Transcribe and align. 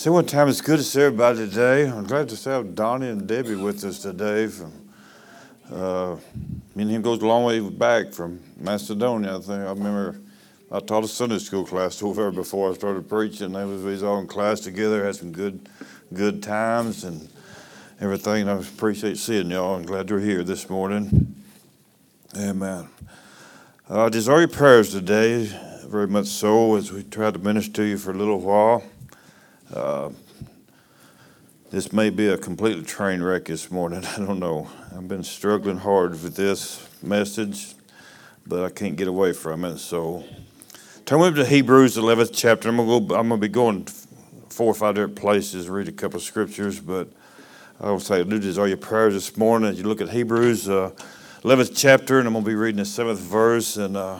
So 0.00 0.12
what 0.12 0.28
time 0.28 0.48
it's 0.48 0.62
good 0.62 0.78
to 0.78 0.82
see 0.82 1.02
everybody 1.02 1.46
today. 1.46 1.86
I'm 1.86 2.04
glad 2.04 2.30
to 2.30 2.50
have 2.50 2.74
Donnie 2.74 3.10
and 3.10 3.28
Debbie 3.28 3.56
with 3.56 3.84
us 3.84 3.98
today. 3.98 4.46
From 4.46 4.72
uh, 5.70 6.16
me 6.74 6.84
and 6.84 6.90
him 6.90 7.02
goes 7.02 7.20
a 7.20 7.26
long 7.26 7.44
way 7.44 7.60
back 7.60 8.14
from 8.14 8.40
Macedonia. 8.58 9.36
I 9.36 9.40
think 9.40 9.50
I 9.50 9.68
remember 9.68 10.18
I 10.72 10.80
taught 10.80 11.04
a 11.04 11.06
Sunday 11.06 11.36
school 11.36 11.66
class 11.66 12.02
over 12.02 12.22
there 12.22 12.30
before 12.30 12.70
I 12.70 12.74
started 12.76 13.10
preaching. 13.10 13.52
They 13.52 13.66
was 13.66 13.82
we 13.82 13.90
was 13.90 14.02
all 14.02 14.20
in 14.20 14.26
class 14.26 14.60
together, 14.60 15.04
had 15.04 15.16
some 15.16 15.32
good 15.32 15.68
good 16.14 16.42
times 16.42 17.04
and 17.04 17.28
everything. 18.00 18.48
I 18.48 18.58
appreciate 18.58 19.18
seeing 19.18 19.50
y'all. 19.50 19.74
I'm 19.74 19.82
glad 19.82 20.08
you're 20.08 20.18
here 20.18 20.42
this 20.42 20.70
morning. 20.70 21.44
Amen. 22.38 22.88
Uh, 23.86 24.08
desire 24.08 24.38
your 24.38 24.48
prayers 24.48 24.92
today, 24.92 25.44
very 25.84 26.08
much 26.08 26.28
so, 26.28 26.76
as 26.76 26.90
we 26.90 27.02
try 27.02 27.30
to 27.30 27.38
minister 27.38 27.72
to 27.72 27.82
you 27.82 27.98
for 27.98 28.12
a 28.12 28.16
little 28.16 28.40
while. 28.40 28.82
Uh, 29.72 30.10
this 31.70 31.92
may 31.92 32.10
be 32.10 32.26
a 32.26 32.36
complete 32.36 32.84
train 32.88 33.22
wreck 33.22 33.44
this 33.44 33.70
morning. 33.70 34.04
I 34.16 34.16
don't 34.16 34.40
know. 34.40 34.68
I've 34.96 35.06
been 35.06 35.22
struggling 35.22 35.76
hard 35.76 36.10
with 36.10 36.34
this 36.34 36.88
message, 37.04 37.74
but 38.44 38.64
I 38.64 38.70
can't 38.70 38.96
get 38.96 39.06
away 39.06 39.32
from 39.32 39.64
it. 39.64 39.78
So, 39.78 40.24
turn 41.06 41.20
with 41.20 41.36
me 41.36 41.44
to 41.44 41.48
Hebrews 41.48 41.96
11th 41.96 42.32
chapter. 42.34 42.68
I'm 42.68 42.78
gonna 42.78 43.06
go. 43.06 43.14
I'm 43.14 43.28
gonna 43.28 43.40
be 43.40 43.46
going 43.46 43.84
four 44.48 44.66
or 44.66 44.74
five 44.74 44.96
different 44.96 45.14
places, 45.14 45.68
read 45.68 45.86
a 45.86 45.92
couple 45.92 46.16
of 46.16 46.24
scriptures, 46.24 46.80
but 46.80 47.08
I 47.80 47.92
will 47.92 48.00
say, 48.00 48.24
do 48.24 48.60
all 48.60 48.66
your 48.66 48.76
prayers 48.76 49.14
this 49.14 49.36
morning 49.36 49.70
as 49.70 49.78
you 49.78 49.84
look 49.84 50.00
at 50.00 50.08
Hebrews 50.08 50.68
uh, 50.68 50.90
11th 51.44 51.74
chapter, 51.76 52.18
and 52.18 52.26
I'm 52.26 52.34
gonna 52.34 52.44
be 52.44 52.56
reading 52.56 52.78
the 52.78 52.84
seventh 52.84 53.20
verse 53.20 53.76
and. 53.76 53.96
Uh, 53.96 54.18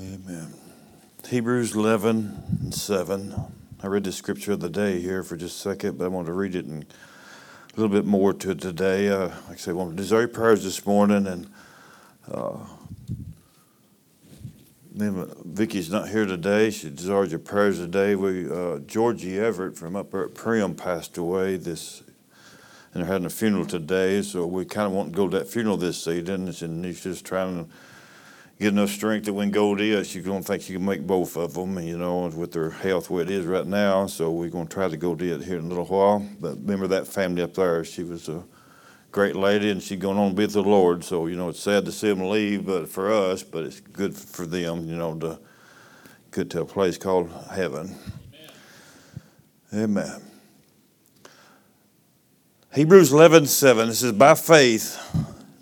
Amen. 0.00 0.54
Hebrews 1.28 1.74
11 1.74 2.58
and 2.62 2.74
7. 2.74 3.34
I 3.82 3.86
read 3.86 4.04
the 4.04 4.12
scripture 4.12 4.52
of 4.52 4.60
the 4.60 4.70
day 4.70 4.98
here 4.98 5.22
for 5.22 5.36
just 5.36 5.58
a 5.58 5.60
second, 5.60 5.98
but 5.98 6.06
I 6.06 6.08
want 6.08 6.26
to 6.28 6.32
read 6.32 6.54
it 6.54 6.64
and 6.64 6.84
a 6.84 7.76
little 7.78 7.94
bit 7.94 8.06
more 8.06 8.32
to 8.32 8.52
it 8.52 8.62
today. 8.62 9.10
Uh, 9.10 9.28
like 9.28 9.50
I 9.50 9.54
said, 9.56 9.72
I 9.72 9.74
want 9.74 9.90
to 9.90 9.96
desire 9.96 10.26
prayers 10.26 10.64
this 10.64 10.86
morning, 10.86 11.26
and 11.26 11.50
uh, 12.32 12.56
Vicky's 14.94 15.90
not 15.90 16.08
here 16.08 16.24
today. 16.24 16.70
She 16.70 16.88
desires 16.88 17.30
your 17.30 17.40
prayers 17.40 17.78
today. 17.78 18.14
We 18.14 18.50
uh, 18.50 18.78
Georgie 18.78 19.38
Everett 19.38 19.76
from 19.76 19.96
up 19.96 20.14
at 20.14 20.34
Priam 20.34 20.76
passed 20.76 21.18
away 21.18 21.58
this, 21.58 22.02
and 22.94 23.02
they're 23.02 23.12
having 23.12 23.26
a 23.26 23.30
funeral 23.30 23.66
today. 23.66 24.22
So 24.22 24.46
we 24.46 24.64
kind 24.64 24.86
of 24.86 24.92
want 24.92 25.12
to 25.12 25.16
go 25.16 25.28
to 25.28 25.38
that 25.40 25.48
funeral 25.48 25.76
this 25.76 26.02
season, 26.02 26.48
and 26.48 26.84
he's 26.86 27.02
just 27.02 27.26
trying 27.26 27.66
to 27.66 27.70
get 28.60 28.74
enough 28.74 28.90
strength 28.90 29.24
that 29.24 29.32
when 29.32 29.50
gold 29.50 29.80
is, 29.80 30.14
you're 30.14 30.22
going 30.22 30.42
to 30.42 30.46
think 30.46 30.68
you 30.68 30.76
can 30.76 30.84
make 30.84 31.06
both 31.06 31.34
of 31.38 31.54
them, 31.54 31.78
you 31.78 31.96
know, 31.96 32.26
with 32.26 32.52
their 32.52 32.68
health 32.68 33.08
where 33.08 33.22
it 33.22 33.30
is 33.30 33.46
right 33.46 33.66
now. 33.66 34.06
So 34.06 34.30
we're 34.30 34.50
going 34.50 34.66
to 34.66 34.72
try 34.72 34.86
to 34.86 34.98
go 34.98 35.14
to 35.14 35.34
it 35.34 35.42
here 35.42 35.58
in 35.58 35.64
a 35.64 35.68
little 35.68 35.86
while. 35.86 36.18
But 36.38 36.56
remember 36.56 36.86
that 36.88 37.06
family 37.06 37.40
up 37.40 37.54
there, 37.54 37.82
she 37.84 38.02
was 38.02 38.28
a 38.28 38.44
great 39.12 39.34
lady 39.34 39.70
and 39.70 39.82
she's 39.82 39.98
going 39.98 40.18
on 40.18 40.34
to 40.34 40.42
with 40.42 40.52
the 40.52 40.62
Lord. 40.62 41.02
So, 41.04 41.26
you 41.26 41.36
know, 41.36 41.48
it's 41.48 41.60
sad 41.60 41.86
to 41.86 41.92
see 41.92 42.08
them 42.08 42.28
leave 42.28 42.66
but 42.66 42.86
for 42.86 43.10
us, 43.10 43.42
but 43.42 43.64
it's 43.64 43.80
good 43.80 44.14
for 44.14 44.44
them, 44.44 44.86
you 44.86 44.96
know, 44.96 45.14
to 45.20 45.38
get 46.30 46.50
to 46.50 46.60
a 46.60 46.66
place 46.66 46.98
called 46.98 47.30
heaven. 47.50 47.96
Amen. 49.72 49.84
Amen. 49.84 50.22
Hebrews 52.74 53.10
11, 53.10 53.46
7, 53.46 53.88
it 53.88 53.94
says, 53.94 54.12
By 54.12 54.34
faith, 54.34 54.98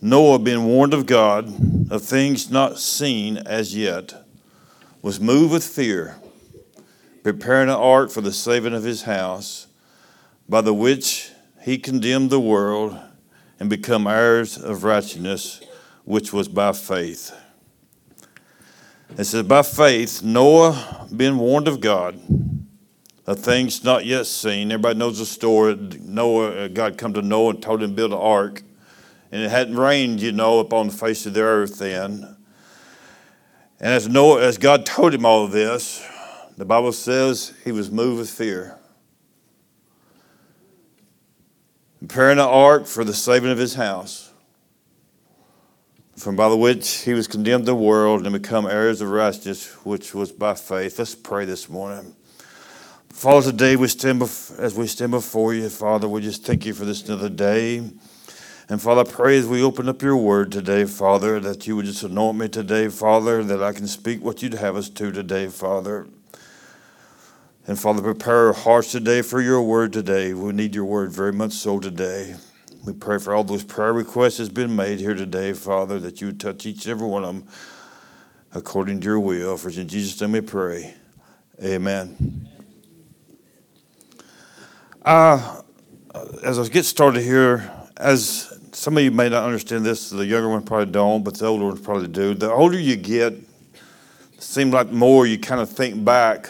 Noah, 0.02 0.41
being 0.41 0.64
warned 0.64 0.94
of 0.94 1.06
God 1.06 1.78
of 1.91 2.03
things 2.03 2.50
not 2.50 2.78
seen 2.78 3.38
as 3.38 3.75
yet, 3.75 4.15
was 5.00 5.21
moved 5.21 5.53
with 5.53 5.65
fear, 5.65 6.16
preparing 7.22 7.69
an 7.69 7.75
ark 7.75 8.10
for 8.10 8.21
the 8.21 8.32
saving 8.32 8.75
of 8.75 8.84
his 8.84 9.03
house, 9.03 9.66
by 10.49 10.60
the 10.60 10.75
which 10.75 11.31
he 11.62 11.78
condemned 11.78 12.31
the 12.31 12.41
world 12.41 12.99
and 13.60 13.71
become 13.71 14.06
heirs 14.06 14.56
of 14.56 14.84
righteousness, 14.84 15.60
which 16.04 16.32
was 16.32 16.49
by 16.49 16.72
faith. 16.72 17.34
It 19.16 19.25
says, 19.25 19.44
By 19.44 19.62
faith, 19.62 20.22
Noah, 20.22 21.09
being 21.15 21.38
warned 21.38 21.69
of 21.69 21.81
God, 21.81 22.20
of 23.26 23.38
things 23.41 23.84
not 23.84 24.06
yet 24.06 24.26
seen. 24.26 24.70
Everybody 24.70 24.99
knows 24.99 25.19
the 25.19 25.26
story. 25.26 25.75
Noah, 26.00 26.65
uh, 26.65 26.69
God 26.69 26.97
come 26.97 27.12
to 27.15 27.22
Noah 27.22 27.50
and 27.50 27.62
told 27.62 27.82
him 27.82 27.91
to 27.91 27.97
build 27.97 28.12
an 28.12 28.19
ark 28.19 28.62
and 29.31 29.43
it 29.43 29.50
hadn't 29.50 29.77
rained, 29.77 30.21
you 30.21 30.33
know, 30.33 30.59
upon 30.59 30.89
the 30.89 30.93
face 30.93 31.27
of 31.27 31.34
the 31.34 31.43
earth 31.43 31.78
then. 31.78 32.37
And 33.81 33.93
as 33.93 34.09
Noah, 34.09 34.43
as 34.43 34.59
God 34.59 34.84
told 34.87 35.15
him 35.15 35.25
all 35.25 35.47
this, 35.47 36.05
the 36.56 36.65
Bible 36.65 36.93
says 36.93 37.55
he 37.65 37.71
was 37.71 37.91
moved 37.91 38.19
with 38.19 38.31
fear. 38.31 38.77
Preparing 42.00 42.38
an 42.38 42.47
ark 42.47 42.87
for 42.87 43.05
the 43.05 43.15
saving 43.15 43.50
of 43.50 43.59
his 43.59 43.75
house, 43.75 44.33
from 46.17 46.34
by 46.34 46.49
the 46.49 46.56
which 46.56 47.03
he 47.03 47.12
was 47.12 47.28
condemned 47.28 47.67
the 47.67 47.75
world 47.75 48.27
and 48.27 48.33
become 48.33 48.67
heirs 48.67 49.00
of 49.00 49.11
righteousness, 49.11 49.72
which 49.84 50.15
was 50.15 50.33
by 50.33 50.55
faith. 50.55 50.99
Let's 50.99 51.15
pray 51.15 51.44
this 51.44 51.69
morning. 51.69 52.17
Father, 53.09 53.50
today 53.50 53.77
we 53.77 53.88
stand 53.88 54.22
as 54.22 54.75
we 54.77 54.87
stand 54.87 55.12
before 55.12 55.55
you, 55.55 55.69
Father, 55.69 56.09
we 56.09 56.21
just 56.21 56.44
thank 56.44 56.67
you 56.67 56.75
for 56.75 56.84
this 56.84 57.03
another 57.09 57.28
day. 57.28 57.88
And 58.71 58.83
Father, 58.83 59.03
pray 59.03 59.39
as 59.39 59.47
we 59.47 59.62
open 59.62 59.89
up 59.89 60.03
your 60.03 60.19
word 60.19 60.53
today, 60.53 60.84
Father, 60.84 61.41
that 61.41 61.67
you 61.67 61.75
would 61.75 61.87
just 61.87 62.03
anoint 62.03 62.37
me 62.37 62.49
today, 62.49 62.89
Father, 62.89 63.43
that 63.43 63.62
I 63.62 63.73
can 63.73 63.87
speak 63.87 64.23
what 64.23 64.43
you'd 64.43 64.53
have 64.53 64.77
us 64.77 64.91
to 64.91 65.11
today, 65.11 65.49
Father. 65.49 66.06
And 67.67 67.81
Father, 67.81 68.03
prepare 68.03 68.49
our 68.49 68.53
hearts 68.53 68.93
today 68.93 69.23
for 69.23 69.41
your 69.41 69.62
word 69.62 69.95
today. 69.95 70.34
We 70.34 70.53
need 70.53 70.75
your 70.75 70.84
word 70.84 71.11
very 71.12 71.33
much 71.33 71.53
so 71.53 71.81
today. 71.81 72.37
We 72.84 72.93
pray 72.93 73.19
for 73.19 73.34
all 73.34 73.43
those 73.43 73.65
prayer 73.65 73.95
requests 73.95 74.37
that's 74.37 74.51
been 74.51 74.77
made 74.77 75.00
here 75.00 75.15
today, 75.15 75.55
Father, 75.55 75.99
that 76.00 76.21
you 76.21 76.27
would 76.27 76.41
touch 76.41 76.67
each 76.67 76.85
and 76.85 76.91
every 76.91 77.09
one 77.09 77.25
of 77.25 77.35
them 77.35 77.49
according 78.53 79.00
to 79.00 79.06
your 79.06 79.21
will. 79.21 79.56
For 79.56 79.71
in 79.71 79.89
Jesus' 79.89 80.21
name 80.21 80.33
we 80.33 80.43
pray. 80.43 80.95
Amen. 81.65 82.50
Uh, 85.00 85.62
as 86.45 86.59
I 86.59 86.69
get 86.69 86.85
started 86.85 87.23
here, 87.23 87.73
as 87.97 88.57
some 88.73 88.97
of 88.97 89.03
you 89.03 89.11
may 89.11 89.29
not 89.29 89.45
understand 89.45 89.84
this, 89.84 90.11
the 90.11 90.25
younger 90.25 90.49
ones 90.49 90.65
probably 90.65 90.93
don't, 90.93 91.23
but 91.23 91.39
the 91.39 91.47
older 91.47 91.67
ones 91.67 91.81
probably 91.81 92.09
do. 92.09 92.34
The 92.34 92.51
older 92.51 92.79
you 92.79 92.97
get, 92.97 93.33
it 93.33 94.43
seems 94.43 94.73
like 94.73 94.91
more 94.91 95.27
you 95.27 95.39
kind 95.39 95.61
of 95.61 95.71
think 95.71 96.05
back 96.05 96.49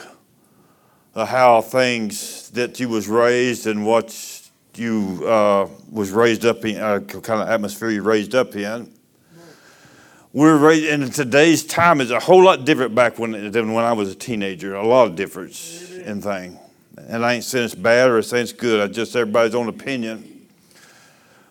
of 1.14 1.28
how 1.28 1.60
things 1.60 2.50
that 2.50 2.78
you 2.78 2.88
was 2.88 3.08
raised 3.08 3.66
and 3.66 3.84
what 3.84 4.48
you 4.74 5.26
uh, 5.26 5.68
was 5.90 6.10
raised 6.10 6.46
up 6.46 6.64
in, 6.64 6.76
uh, 6.76 7.00
kind 7.00 7.42
of 7.42 7.48
atmosphere 7.48 7.90
you 7.90 8.02
raised 8.02 8.34
up 8.34 8.54
in. 8.54 8.92
We're 10.32 10.56
raised 10.56 10.86
in 10.86 11.10
today's 11.10 11.64
time 11.64 12.00
is 12.00 12.10
a 12.10 12.20
whole 12.20 12.44
lot 12.44 12.64
different 12.64 12.94
back 12.94 13.18
when 13.18 13.50
than 13.50 13.72
when 13.72 13.84
I 13.84 13.92
was 13.92 14.12
a 14.12 14.14
teenager. 14.14 14.74
A 14.74 14.86
lot 14.86 15.08
of 15.08 15.16
difference 15.16 15.90
in 15.90 16.20
thing, 16.20 16.58
and 17.08 17.24
I 17.24 17.34
ain't 17.34 17.44
saying 17.44 17.64
it's 17.64 17.74
bad 17.74 18.10
or 18.10 18.20
saying 18.22 18.44
it's 18.44 18.52
good. 18.52 18.80
I 18.80 18.92
just 18.92 19.16
everybody's 19.16 19.54
own 19.54 19.68
opinion. 19.68 20.37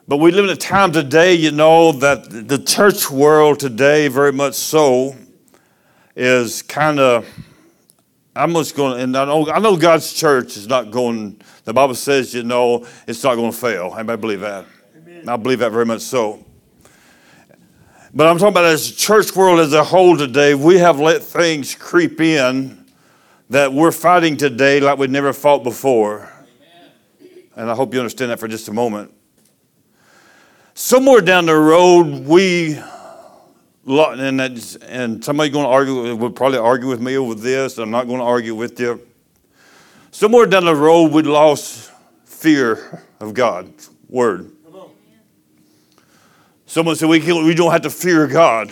But 0.09 0.17
we 0.17 0.31
live 0.31 0.45
in 0.45 0.51
a 0.51 0.55
time 0.55 0.93
today, 0.93 1.33
you 1.33 1.51
know, 1.51 1.91
that 1.91 2.29
the 2.47 2.57
church 2.57 3.11
world 3.11 3.59
today, 3.59 4.07
very 4.07 4.31
much 4.31 4.53
so, 4.53 5.13
is 6.15 6.61
kind 6.61 6.97
of, 6.97 7.27
I'm 8.33 8.53
just 8.53 8.73
going, 8.73 9.01
and 9.01 9.17
I 9.17 9.25
know, 9.25 9.49
I 9.49 9.59
know 9.59 9.75
God's 9.75 10.13
church 10.13 10.55
is 10.55 10.65
not 10.65 10.91
going, 10.91 11.41
the 11.65 11.73
Bible 11.73 11.93
says, 11.93 12.33
you 12.33 12.43
know, 12.43 12.87
it's 13.05 13.21
not 13.21 13.35
going 13.35 13.51
to 13.51 13.57
fail. 13.57 13.93
Anybody 13.95 14.21
believe 14.21 14.39
that? 14.39 14.63
Amen. 14.95 15.27
I 15.27 15.35
believe 15.35 15.59
that 15.59 15.73
very 15.73 15.85
much 15.85 16.03
so. 16.03 16.41
But 18.13 18.27
I'm 18.27 18.37
talking 18.37 18.53
about 18.53 18.63
as 18.63 18.89
a 18.89 18.95
church 18.95 19.35
world 19.35 19.59
as 19.59 19.73
a 19.73 19.83
whole 19.83 20.15
today, 20.15 20.55
we 20.55 20.77
have 20.77 21.01
let 21.01 21.21
things 21.21 21.75
creep 21.75 22.21
in 22.21 22.85
that 23.49 23.73
we're 23.73 23.91
fighting 23.91 24.37
today 24.37 24.79
like 24.79 24.97
we've 24.97 25.09
never 25.09 25.33
fought 25.33 25.65
before. 25.65 26.31
Amen. 27.19 27.43
And 27.57 27.69
I 27.69 27.75
hope 27.75 27.93
you 27.93 27.99
understand 27.99 28.31
that 28.31 28.39
for 28.39 28.47
just 28.47 28.69
a 28.69 28.73
moment 28.73 29.13
somewhere 30.77 31.21
down 31.21 31.47
the 31.47 31.55
road, 31.55 32.25
we 32.25 32.79
and 33.87 34.41
and 34.41 35.25
somebody's 35.25 35.53
going 35.53 35.65
to 35.65 35.69
argue 35.69 36.15
would 36.15 36.35
probably 36.35 36.59
argue 36.59 36.87
with 36.87 37.01
me 37.01 37.17
over 37.17 37.33
this. 37.35 37.77
I'm 37.77 37.89
not 37.89 38.05
going 38.05 38.19
to 38.19 38.25
argue 38.25 38.55
with 38.55 38.79
you. 38.79 39.01
Somewhere 40.11 40.45
down 40.45 40.65
the 40.65 40.75
road, 40.75 41.11
we 41.11 41.23
lost 41.23 41.91
fear 42.25 43.03
of 43.19 43.33
God's 43.33 43.89
word. 44.07 44.51
Someone 46.65 46.95
said 46.95 47.09
we, 47.09 47.19
we 47.19 47.55
don't 47.55 47.71
have 47.71 47.81
to 47.81 47.89
fear 47.89 48.27
God. 48.27 48.71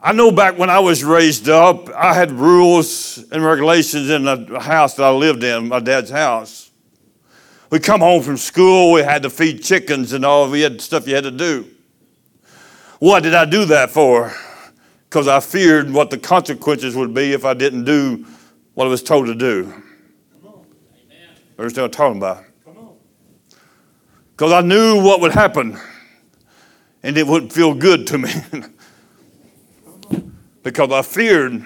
I 0.00 0.12
know 0.12 0.30
back 0.30 0.58
when 0.58 0.68
I 0.68 0.80
was 0.80 1.04
raised 1.04 1.48
up, 1.48 1.88
I 1.90 2.12
had 2.12 2.32
rules 2.32 3.24
and 3.30 3.42
regulations 3.44 4.10
in 4.10 4.24
the 4.24 4.60
house 4.60 4.94
that 4.94 5.04
I 5.04 5.10
lived 5.10 5.42
in, 5.42 5.68
my 5.68 5.80
dad's 5.80 6.10
house. 6.10 6.65
We 7.70 7.80
come 7.80 8.00
home 8.00 8.22
from 8.22 8.36
school, 8.36 8.92
we 8.92 9.02
had 9.02 9.22
to 9.24 9.30
feed 9.30 9.62
chickens 9.62 10.12
and 10.12 10.24
all, 10.24 10.48
we 10.48 10.60
had 10.60 10.80
stuff 10.80 11.08
you 11.08 11.14
had 11.14 11.24
to 11.24 11.30
do. 11.30 11.68
What 13.00 13.22
did 13.22 13.34
I 13.34 13.44
do 13.44 13.64
that 13.66 13.90
for? 13.90 14.32
Because 15.08 15.26
I 15.26 15.40
feared 15.40 15.92
what 15.92 16.10
the 16.10 16.18
consequences 16.18 16.94
would 16.94 17.12
be 17.12 17.32
if 17.32 17.44
I 17.44 17.54
didn't 17.54 17.84
do 17.84 18.24
what 18.74 18.86
I 18.86 18.88
was 18.88 19.02
told 19.02 19.26
to 19.26 19.34
do. 19.34 19.82
Understand 21.58 21.84
what 21.84 21.84
I'm 21.84 21.90
talking 21.90 22.16
about? 22.18 22.44
Because 24.30 24.52
I 24.52 24.60
knew 24.60 25.02
what 25.02 25.20
would 25.20 25.32
happen 25.32 25.78
and 27.02 27.18
it 27.18 27.26
wouldn't 27.26 27.52
feel 27.52 27.74
good 27.74 28.06
to 28.08 28.18
me. 28.18 28.30
because 30.62 30.92
I 30.92 31.02
feared, 31.02 31.64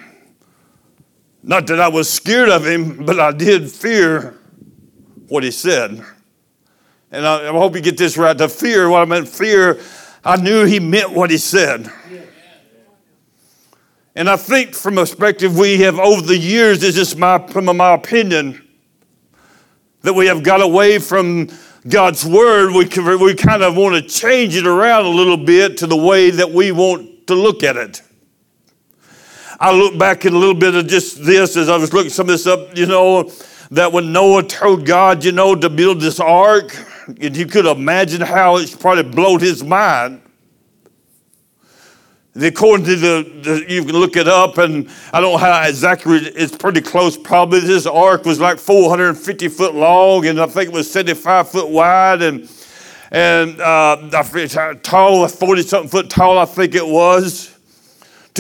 not 1.43 1.67
that 1.67 1.81
I 1.81 1.89
was 1.89 2.09
scared 2.09 2.49
of 2.49 2.67
him, 2.67 3.05
but 3.05 3.19
I 3.19 3.33
did 3.33 3.71
fear 3.71 4.40
what 5.31 5.45
he 5.45 5.51
said. 5.51 6.05
And 7.11 7.27
I, 7.27 7.49
I 7.49 7.53
hope 7.53 7.75
you 7.75 7.81
get 7.81 7.97
this 7.97 8.17
right. 8.17 8.37
The 8.37 8.49
fear, 8.49 8.91
what 8.91 9.03
I 9.03 9.05
meant, 9.05 9.29
fear, 9.29 9.81
I 10.25 10.37
knew 10.37 10.65
he 10.65 10.81
meant 10.81 11.13
what 11.13 11.31
he 11.31 11.39
said. 11.39 11.91
And 14.15 14.29
I 14.29 14.37
think 14.37 14.75
from 14.75 14.99
a 14.99 15.03
perspective 15.03 15.57
we 15.57 15.81
have 15.81 15.99
over 15.99 16.21
the 16.21 16.37
years, 16.37 16.81
this 16.81 16.97
is 16.97 17.17
my, 17.17 17.47
from 17.47 17.65
my 17.77 17.95
opinion, 17.95 18.67
that 20.03 20.15
we 20.15 20.27
have 20.27 20.43
got 20.43 20.61
away 20.61 20.99
from 20.99 21.49
God's 21.89 22.27
word. 22.27 22.73
We, 22.73 22.85
we 23.17 23.35
kind 23.35 23.63
of 23.63 23.77
want 23.77 23.95
to 23.95 24.03
change 24.03 24.57
it 24.57 24.67
around 24.67 25.07
a 25.07 25.11
little 25.11 25.37
bit 25.37 25.79
to 25.79 25.87
the 25.87 25.97
way 25.97 26.31
that 26.31 26.51
we 26.51 26.73
want 26.73 27.29
to 27.29 27.35
look 27.35 27.63
at 27.63 27.77
it. 27.77 28.03
I 29.61 29.73
look 29.73 29.99
back 29.99 30.25
at 30.27 30.33
a 30.33 30.39
little 30.39 30.55
bit 30.55 30.75
of 30.75 30.87
just 30.87 31.25
this 31.25 31.57
as 31.57 31.69
I 31.69 31.77
was 31.77 31.93
looking 31.93 32.11
some 32.11 32.25
of 32.25 32.29
this 32.29 32.47
up, 32.47 32.77
you 32.77 32.87
know, 32.87 33.31
that 33.71 33.93
when 33.93 34.13
Noah 34.13 34.43
told 34.43 34.85
God, 34.85 35.25
you 35.25 35.33
know, 35.33 35.55
to 35.55 35.71
build 35.71 36.01
this 36.01 36.19
ark, 36.19 36.77
and 37.07 37.37
you 37.37 37.47
could 37.47 37.67
imagine 37.67 38.21
how 38.21 38.57
it 38.57 38.77
probably 38.79 39.05
blowed 39.05 39.41
his 39.41 39.63
mind. 39.63 40.23
According 42.41 42.87
to 42.87 42.97
the, 42.97 43.41
the, 43.43 43.65
you 43.69 43.85
can 43.85 43.95
look 43.95 44.17
it 44.17 44.29
up, 44.29 44.59
and 44.59 44.89
I 45.13 45.21
don't 45.21 45.33
know 45.33 45.39
how 45.39 45.63
exactly, 45.63 46.19
it's 46.19 46.57
pretty 46.57 46.81
close 46.81 47.17
probably. 47.17 47.61
This 47.61 47.87
ark 47.87 48.25
was 48.25 48.41
like 48.41 48.59
450 48.59 49.49
foot 49.49 49.75
long, 49.75 50.27
and 50.27 50.41
I 50.41 50.47
think 50.47 50.69
it 50.69 50.73
was 50.73 50.91
75 50.91 51.49
foot 51.51 51.69
wide, 51.69 52.23
and 52.23 52.49
and 53.13 53.61
uh, 53.61 53.97
tall, 54.83 55.27
40 55.27 55.63
something 55.63 55.91
foot 55.91 56.09
tall, 56.09 56.39
I 56.39 56.45
think 56.45 56.77
it 56.77 56.87
was. 56.87 57.57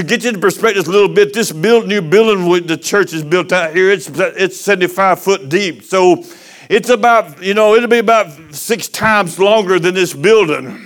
To 0.00 0.06
get 0.06 0.22
you 0.22 0.30
into 0.30 0.40
perspective 0.40 0.88
a 0.88 0.90
little 0.90 1.14
bit, 1.14 1.34
this 1.34 1.52
build, 1.52 1.86
new 1.86 2.00
building 2.00 2.66
the 2.66 2.78
church 2.78 3.12
is 3.12 3.22
built 3.22 3.52
out 3.52 3.74
here, 3.76 3.90
it's, 3.90 4.08
it's 4.08 4.58
75 4.58 5.20
foot 5.20 5.50
deep. 5.50 5.82
So 5.82 6.24
it's 6.70 6.88
about, 6.88 7.42
you 7.42 7.52
know, 7.52 7.74
it'll 7.74 7.86
be 7.86 7.98
about 7.98 8.54
six 8.54 8.88
times 8.88 9.38
longer 9.38 9.78
than 9.78 9.94
this 9.94 10.14
building. 10.14 10.82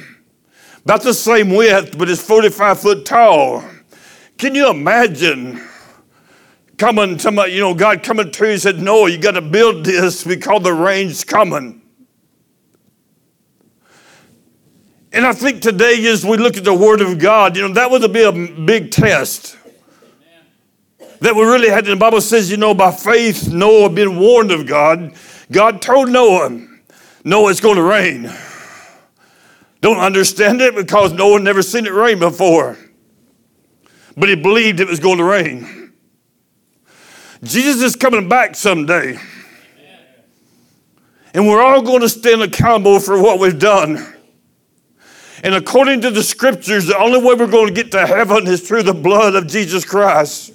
About 0.82 1.02
the 1.02 1.14
same 1.14 1.50
width, 1.50 1.96
but 1.96 2.10
it's 2.10 2.26
45 2.26 2.80
foot 2.80 3.06
tall. 3.06 3.62
Can 4.36 4.56
you 4.56 4.68
imagine 4.68 5.62
coming, 6.76 7.16
somebody, 7.20 7.52
you 7.52 7.60
know, 7.60 7.72
God 7.72 8.02
coming 8.02 8.32
to 8.32 8.44
you 8.46 8.50
and 8.50 8.60
said, 8.60 8.80
No, 8.80 9.06
you 9.06 9.18
got 9.18 9.34
to 9.34 9.42
build 9.42 9.84
this 9.84 10.24
because 10.24 10.64
the 10.64 10.72
rain's 10.72 11.22
coming. 11.22 11.83
And 15.14 15.24
I 15.24 15.32
think 15.32 15.62
today, 15.62 16.04
as 16.06 16.26
we 16.26 16.36
look 16.36 16.56
at 16.56 16.64
the 16.64 16.74
Word 16.74 17.00
of 17.00 17.18
God, 17.18 17.56
you 17.56 17.62
know, 17.66 17.72
that 17.74 17.90
was 17.90 18.02
a 18.02 18.08
big, 18.08 18.66
big 18.66 18.90
test. 18.90 19.56
That 21.20 21.34
we 21.34 21.42
really 21.42 21.70
had, 21.70 21.86
the 21.86 21.96
Bible 21.96 22.20
says, 22.20 22.50
you 22.50 22.56
know, 22.56 22.74
by 22.74 22.90
faith, 22.90 23.50
Noah 23.50 23.88
been 23.90 24.18
warned 24.18 24.50
of 24.50 24.66
God 24.66 25.14
God 25.50 25.82
told 25.82 26.08
Noah, 26.10 26.66
Noah, 27.22 27.50
it's 27.50 27.60
going 27.60 27.76
to 27.76 27.82
rain. 27.82 28.32
Don't 29.80 29.98
understand 29.98 30.60
it 30.60 30.74
because 30.74 31.12
Noah 31.12 31.40
never 31.40 31.62
seen 31.62 31.86
it 31.86 31.92
rain 31.92 32.18
before. 32.18 32.78
But 34.16 34.28
he 34.28 34.36
believed 34.36 34.80
it 34.80 34.88
was 34.88 35.00
going 35.00 35.18
to 35.18 35.24
rain. 35.24 35.92
Jesus 37.42 37.82
is 37.82 37.96
coming 37.96 38.28
back 38.28 38.54
someday. 38.54 39.18
And 41.34 41.46
we're 41.46 41.62
all 41.62 41.82
going 41.82 42.00
to 42.00 42.08
stand 42.08 42.42
accountable 42.42 43.00
for 43.00 43.20
what 43.20 43.38
we've 43.38 43.58
done. 43.58 44.14
And 45.44 45.54
according 45.54 46.00
to 46.00 46.10
the 46.10 46.22
scriptures, 46.22 46.86
the 46.86 46.96
only 46.96 47.18
way 47.18 47.34
we're 47.34 47.46
going 47.46 47.66
to 47.66 47.74
get 47.74 47.92
to 47.92 48.06
heaven 48.06 48.46
is 48.46 48.66
through 48.66 48.84
the 48.84 48.94
blood 48.94 49.34
of 49.34 49.46
Jesus 49.46 49.84
Christ. 49.84 50.54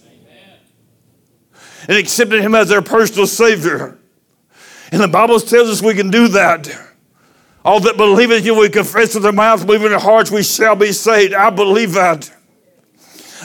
And 1.88 1.95
accepting 1.95 2.41
Him 2.41 2.56
as 2.56 2.71
our 2.71 2.81
personal 2.81 3.27
Savior. 3.27 4.00
And 4.91 5.00
the 5.00 5.07
Bible 5.07 5.39
tells 5.39 5.69
us 5.69 5.83
we 5.83 5.94
can 5.94 6.09
do 6.09 6.27
that. 6.30 6.75
All 7.63 7.80
that 7.81 7.97
believe 7.97 8.31
it, 8.31 8.44
you 8.44 8.56
we 8.56 8.68
confess 8.68 9.13
with 9.13 9.27
our 9.27 9.31
mouth, 9.31 9.63
believe 9.63 9.86
in 9.86 9.94
our 9.94 10.00
hearts, 10.00 10.31
we 10.31 10.41
shall 10.41 10.75
be 10.75 10.92
saved. 10.92 11.35
I 11.35 11.51
believe 11.51 11.94
that. 11.94 12.31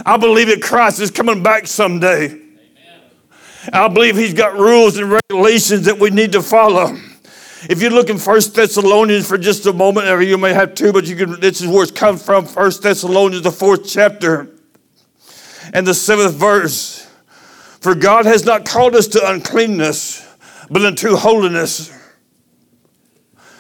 I 0.07 0.17
believe 0.17 0.49
that 0.49 0.63
Christ 0.63 0.99
is 0.99 1.11
coming 1.11 1.43
back 1.43 1.67
someday. 1.67 2.27
Amen. 2.27 2.51
I 3.71 3.89
believe 3.89 4.17
He's 4.17 4.33
got 4.33 4.55
rules 4.55 4.97
and 4.97 5.11
regulations 5.11 5.85
that 5.85 5.99
we 5.99 6.09
need 6.09 6.33
to 6.33 6.41
follow. 6.41 6.97
If 7.71 7.83
you 7.83 7.91
look 7.91 8.11
in 8.11 8.19
First 8.19 8.55
Thessalonians 8.55 9.27
for 9.27 9.39
just 9.39 9.67
a 9.67 9.73
moment, 9.73 10.09
or 10.09 10.21
you 10.23 10.39
may 10.39 10.53
have 10.53 10.75
two, 10.75 10.93
but 10.93 11.07
you 11.07 11.17
can. 11.17 11.41
This 11.41 11.61
is 11.61 11.69
where 11.69 11.83
it's 11.83 11.93
come 11.93 12.17
from. 12.17 12.47
First 12.47 12.83
Thessalonians, 12.83 13.43
the 13.43 13.53
fourth 13.53 13.89
chapter, 13.89 14.49
and 15.73 15.87
the 15.87 15.95
seventh 15.95 16.35
verse. 16.35 17.09
For 17.81 17.95
God 17.95 18.27
has 18.27 18.45
not 18.45 18.65
called 18.65 18.95
us 18.95 19.07
to 19.09 19.31
uncleanness 19.31 20.25
but 20.71 20.85
unto 20.85 21.17
holiness. 21.17 21.93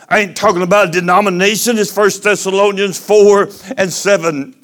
I 0.09 0.21
ain't 0.21 0.37
talking 0.37 0.63
about 0.63 0.89
a 0.89 0.91
denomination, 0.91 1.79
it's 1.79 1.93
First 1.93 2.23
Thessalonians 2.23 2.99
4 2.99 3.49
and 3.77 3.93
7. 3.93 4.55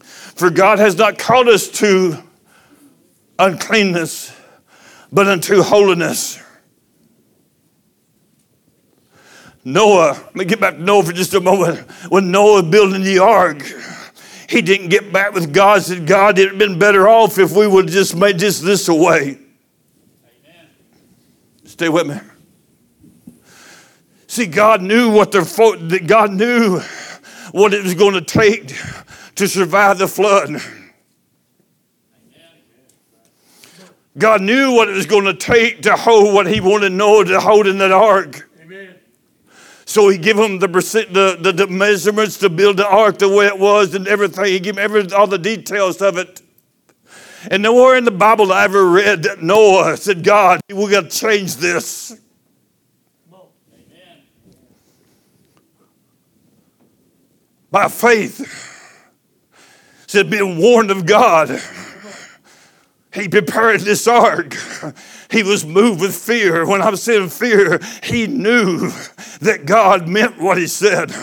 For 0.00 0.50
God 0.50 0.78
has 0.78 0.96
not 0.96 1.18
called 1.18 1.48
us 1.48 1.68
to 1.80 2.22
uncleanness, 3.38 4.36
but 5.10 5.26
unto 5.26 5.62
holiness. 5.62 6.42
Noah, 9.66 10.12
let 10.12 10.36
me 10.36 10.44
get 10.44 10.60
back 10.60 10.74
to 10.76 10.80
Noah 10.80 11.02
for 11.02 11.12
just 11.12 11.34
a 11.34 11.40
moment. 11.40 11.90
When 12.08 12.30
Noah 12.30 12.62
was 12.62 12.70
building 12.70 13.02
the 13.02 13.18
ark, 13.18 13.64
he 14.48 14.62
didn't 14.62 14.90
get 14.90 15.12
back 15.12 15.32
with 15.32 15.52
God, 15.52 15.82
said, 15.82 16.06
God, 16.06 16.38
it'd 16.38 16.50
have 16.52 16.58
been 16.58 16.78
better 16.78 17.08
off 17.08 17.36
if 17.36 17.50
we 17.50 17.66
would 17.66 17.86
have 17.86 17.92
just 17.92 18.14
made 18.14 18.38
just 18.38 18.62
this 18.62 18.86
away. 18.86 19.40
Amen. 20.22 20.68
Stay 21.64 21.88
with 21.88 22.06
me. 22.06 22.14
See, 24.28 24.46
God 24.46 24.82
knew 24.82 25.10
what 25.10 25.32
the 25.32 26.00
God 26.06 26.30
knew 26.30 26.78
what 27.50 27.74
it 27.74 27.82
was 27.82 27.94
going 27.94 28.14
to 28.14 28.20
take 28.20 28.72
to 29.34 29.48
survive 29.48 29.98
the 29.98 30.06
flood. 30.06 30.62
God 34.16 34.42
knew 34.42 34.76
what 34.76 34.88
it 34.88 34.94
was 34.94 35.06
going 35.06 35.24
to 35.24 35.34
take 35.34 35.82
to 35.82 35.96
hold 35.96 36.34
what 36.34 36.46
He 36.46 36.60
wanted 36.60 36.92
Noah 36.92 37.24
to 37.24 37.40
hold 37.40 37.66
in 37.66 37.78
that 37.78 37.90
ark. 37.90 38.48
So 39.86 40.08
He 40.08 40.18
gave 40.18 40.36
him 40.36 40.58
the, 40.58 40.66
the, 40.66 41.38
the, 41.40 41.52
the, 41.52 41.66
measurements 41.68 42.36
to 42.38 42.50
build 42.50 42.76
the 42.76 42.86
ark 42.86 43.18
the 43.18 43.28
way 43.28 43.46
it 43.46 43.58
was 43.58 43.94
and 43.94 44.06
everything. 44.08 44.46
He 44.46 44.58
gave 44.58 44.74
him 44.74 44.82
every, 44.82 45.10
all 45.12 45.28
the 45.28 45.38
details 45.38 46.02
of 46.02 46.18
it. 46.18 46.42
And 47.50 47.62
nowhere 47.62 47.96
in 47.96 48.04
the 48.04 48.10
Bible 48.10 48.52
I 48.52 48.64
ever 48.64 48.84
read 48.84 49.22
that 49.22 49.40
Noah 49.40 49.96
said, 49.96 50.24
God, 50.24 50.60
we 50.68 50.90
got 50.90 51.10
to 51.10 51.16
change 51.16 51.56
this. 51.56 52.18
Amen. 53.32 54.24
By 57.70 57.86
faith, 57.86 58.42
said, 60.08 60.28
being 60.28 60.58
warned 60.58 60.90
of 60.90 61.06
God, 61.06 61.60
he 63.14 63.28
prepared 63.28 63.82
this 63.82 64.08
ark. 64.08 64.56
He 65.30 65.42
was 65.42 65.64
moved 65.64 66.00
with 66.00 66.14
fear. 66.14 66.66
When 66.66 66.82
I'm 66.82 66.96
saying 66.96 67.30
fear, 67.30 67.80
he 68.02 68.26
knew 68.26 68.90
that 69.40 69.66
God 69.66 70.08
meant 70.08 70.38
what 70.38 70.58
he 70.58 70.66
said. 70.66 71.14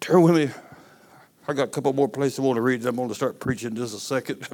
Turn 0.00 0.20
with 0.20 0.34
me. 0.34 0.50
I 1.48 1.54
got 1.54 1.68
a 1.68 1.70
couple 1.70 1.92
more 1.92 2.08
places 2.08 2.38
I 2.38 2.42
want 2.42 2.56
to 2.56 2.60
read. 2.60 2.84
I'm 2.84 2.96
going 2.96 3.08
to 3.08 3.14
start 3.14 3.40
preaching 3.40 3.70
in 3.70 3.76
just 3.76 3.94
a 3.94 3.98
second. 3.98 4.46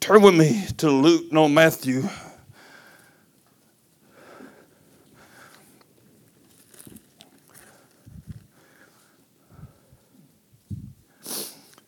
Turn 0.00 0.20
with 0.20 0.34
me 0.34 0.64
to 0.78 0.90
Luke, 0.90 1.32
no, 1.32 1.48
Matthew. 1.48 2.02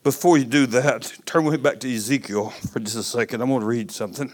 Before 0.05 0.37
you 0.37 0.45
do 0.45 0.67
that, 0.67 1.17
turn 1.25 1.45
with 1.45 1.55
me 1.55 1.59
back 1.59 1.81
to 1.81 1.93
Ezekiel 1.93 2.51
for 2.51 2.79
just 2.79 2.95
a 2.95 3.03
second. 3.03 3.41
I'm 3.41 3.49
going 3.49 3.61
to 3.61 3.67
read 3.67 3.91
something. 3.91 4.31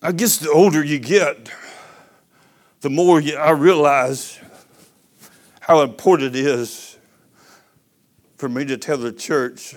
I 0.00 0.12
guess 0.12 0.38
the 0.38 0.50
older 0.50 0.82
you 0.82 0.98
get, 0.98 1.50
the 2.80 2.88
more 2.88 3.20
you, 3.20 3.36
I 3.36 3.50
realize 3.50 4.40
how 5.60 5.82
important 5.82 6.34
it 6.34 6.46
is 6.46 6.96
for 8.38 8.48
me 8.48 8.64
to 8.64 8.78
tell 8.78 8.96
the 8.96 9.12
church 9.12 9.76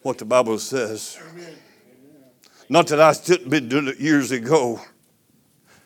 what 0.00 0.16
the 0.16 0.24
Bible 0.24 0.58
says. 0.58 1.18
Amen. 1.32 1.54
Not 2.70 2.86
that 2.86 2.98
I 2.98 3.12
shouldn't 3.12 3.50
been 3.50 3.68
doing 3.68 3.88
it 3.88 4.00
years 4.00 4.30
ago, 4.30 4.80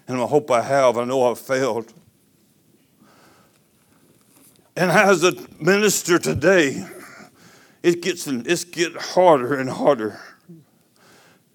and 0.09 0.21
I 0.21 0.27
hope 0.27 0.51
I 0.51 0.63
have. 0.63 0.99
I 0.99 1.05
know 1.05 1.31
I've 1.31 1.39
failed. 1.39 1.93
And 4.77 4.91
as 4.91 5.25
a 5.25 5.33
minister 5.59 6.19
today, 6.19 6.87
it 7.83 8.03
gets 8.03 8.27
it's 8.27 8.65
getting 8.65 8.99
harder 8.99 9.55
and 9.55 9.71
harder 9.71 10.21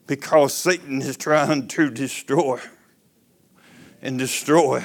because 0.07 0.53
Satan 0.53 1.01
is 1.01 1.17
trying 1.17 1.67
to 1.67 1.89
destroy 1.89 2.59
and 4.01 4.17
destroy. 4.17 4.83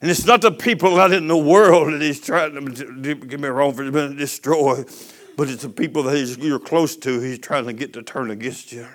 And 0.00 0.10
it's 0.10 0.26
not 0.26 0.42
the 0.42 0.52
people 0.52 1.00
out 1.00 1.12
in 1.12 1.26
the 1.26 1.36
world 1.36 1.92
that 1.92 2.02
he's 2.02 2.20
trying 2.20 2.74
to 2.74 3.14
get 3.14 3.40
me 3.40 3.48
wrong 3.48 3.72
for 3.72 3.90
to 3.90 4.14
destroy, 4.14 4.84
but 5.36 5.48
it's 5.48 5.62
the 5.62 5.70
people 5.70 6.02
that 6.04 6.36
you're 6.38 6.58
close 6.58 6.94
to 6.96 7.20
he's 7.20 7.38
trying 7.38 7.64
to 7.64 7.72
get 7.72 7.92
to 7.94 8.02
turn 8.02 8.30
against 8.30 8.70
you. 8.70 8.86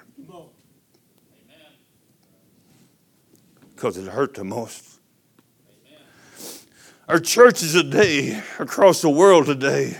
Because 3.79 3.95
it 3.95 4.07
hurt 4.09 4.33
the 4.33 4.43
most. 4.43 4.99
Our 7.07 7.17
churches 7.17 7.71
today, 7.71 8.43
across 8.59 9.01
the 9.01 9.09
world 9.09 9.45
today, 9.45 9.95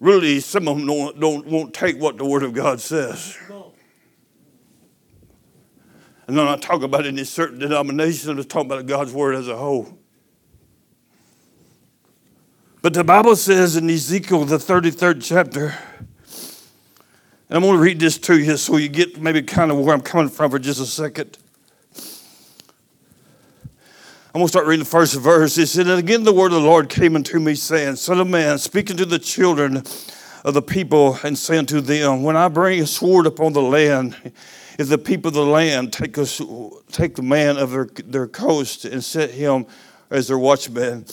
really 0.00 0.40
some 0.40 0.66
of 0.66 0.78
them 0.78 0.86
don't, 0.86 1.20
don't 1.20 1.46
won't 1.46 1.74
take 1.74 2.00
what 2.00 2.16
the 2.16 2.24
Word 2.24 2.42
of 2.42 2.54
God 2.54 2.80
says. 2.80 3.36
And 6.26 6.40
I'm 6.40 6.46
not 6.46 6.62
talking 6.62 6.84
about 6.84 7.04
any 7.04 7.24
certain 7.24 7.58
denomination, 7.58 8.30
I'm 8.30 8.38
just 8.38 8.48
talking 8.48 8.72
about 8.72 8.86
God's 8.86 9.12
Word 9.12 9.34
as 9.34 9.46
a 9.46 9.58
whole. 9.58 9.98
But 12.80 12.94
the 12.94 13.04
Bible 13.04 13.36
says 13.36 13.76
in 13.76 13.90
Ezekiel, 13.90 14.46
the 14.46 14.56
33rd 14.56 15.22
chapter, 15.22 15.74
and 17.50 17.58
I'm 17.58 17.60
going 17.60 17.74
to 17.74 17.82
read 17.82 18.00
this 18.00 18.16
to 18.20 18.38
you 18.38 18.56
so 18.56 18.78
you 18.78 18.88
get 18.88 19.20
maybe 19.20 19.42
kind 19.42 19.70
of 19.70 19.78
where 19.80 19.94
I'm 19.94 20.00
coming 20.00 20.30
from 20.30 20.50
for 20.50 20.58
just 20.58 20.80
a 20.80 20.86
second. 20.86 21.36
I'm 24.34 24.40
going 24.40 24.48
to 24.48 24.50
start 24.50 24.66
reading 24.66 24.82
the 24.82 24.90
first 24.90 25.14
verse. 25.14 25.56
It 25.58 25.68
said, 25.68 25.86
And 25.86 25.96
again 25.96 26.24
the 26.24 26.32
word 26.32 26.46
of 26.46 26.60
the 26.60 26.68
Lord 26.68 26.88
came 26.88 27.14
unto 27.14 27.38
me, 27.38 27.54
saying, 27.54 27.94
Son 27.94 28.18
of 28.18 28.26
man, 28.26 28.58
speaking 28.58 28.96
to 28.96 29.04
the 29.04 29.20
children 29.20 29.84
of 30.44 30.54
the 30.54 30.60
people, 30.60 31.16
and 31.22 31.38
saying 31.38 31.66
to 31.66 31.80
them, 31.80 32.24
When 32.24 32.36
I 32.36 32.48
bring 32.48 32.80
a 32.80 32.86
sword 32.88 33.26
upon 33.26 33.52
the 33.52 33.62
land, 33.62 34.16
if 34.76 34.88
the 34.88 34.98
people 34.98 35.28
of 35.28 35.34
the 35.34 35.46
land 35.46 35.92
take, 35.92 36.18
a, 36.18 36.26
take 36.90 37.14
the 37.14 37.22
man 37.22 37.58
of 37.58 37.70
their, 37.70 37.84
their 37.84 38.26
coast 38.26 38.84
and 38.84 39.04
set 39.04 39.30
him 39.30 39.66
as 40.10 40.26
their 40.26 40.38
watchman, 40.38 41.06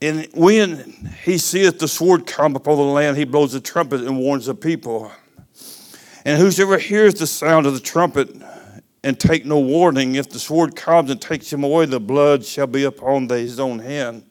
and 0.00 0.28
when 0.32 1.12
he 1.24 1.38
seeth 1.38 1.80
the 1.80 1.88
sword 1.88 2.24
come 2.24 2.54
upon 2.54 2.76
the 2.76 2.84
land, 2.84 3.16
he 3.16 3.24
blows 3.24 3.52
the 3.52 3.60
trumpet 3.60 4.02
and 4.02 4.16
warns 4.16 4.46
the 4.46 4.54
people. 4.54 5.10
And 6.24 6.40
whosoever 6.40 6.78
hears 6.78 7.14
the 7.14 7.26
sound 7.26 7.66
of 7.66 7.74
the 7.74 7.80
trumpet 7.80 8.30
and 9.04 9.20
take 9.20 9.44
no 9.44 9.60
warning, 9.60 10.14
if 10.14 10.30
the 10.30 10.38
sword 10.38 10.74
comes 10.74 11.10
and 11.10 11.20
takes 11.20 11.52
him 11.52 11.62
away, 11.62 11.84
the 11.84 12.00
blood 12.00 12.42
shall 12.42 12.66
be 12.66 12.84
upon 12.84 13.28
his 13.28 13.60
own 13.60 13.78
hand. 13.78 14.24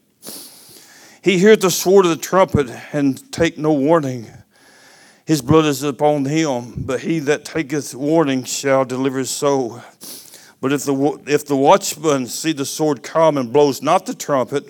He 1.22 1.38
hears 1.38 1.60
the 1.60 1.70
sword 1.70 2.06
of 2.06 2.10
the 2.10 2.18
trumpet 2.18 2.70
and 2.92 3.32
take 3.32 3.58
no 3.58 3.72
warning. 3.72 4.28
His 5.26 5.44
blood 5.44 5.66
is 5.66 5.84
upon 5.84 6.26
him, 6.26 6.74
but 6.86 7.02
he 7.02 7.20
that 7.20 7.46
taketh 7.46 7.94
warning 7.94 8.46
shall 8.46 8.84
deliver 8.84 9.20
his 9.20 9.30
soul. 9.30 9.80
But 10.60 10.74
if 10.74 10.86
the, 10.86 11.22
if 11.28 11.46
the 11.46 11.56
watchman 11.56 12.26
see 12.26 12.52
the 12.52 12.66
sword 12.66 13.04
come 13.04 13.38
and 13.38 13.54
blows 13.54 13.84
not 13.84 14.08
the 14.08 14.16
trumpet, 14.16 14.66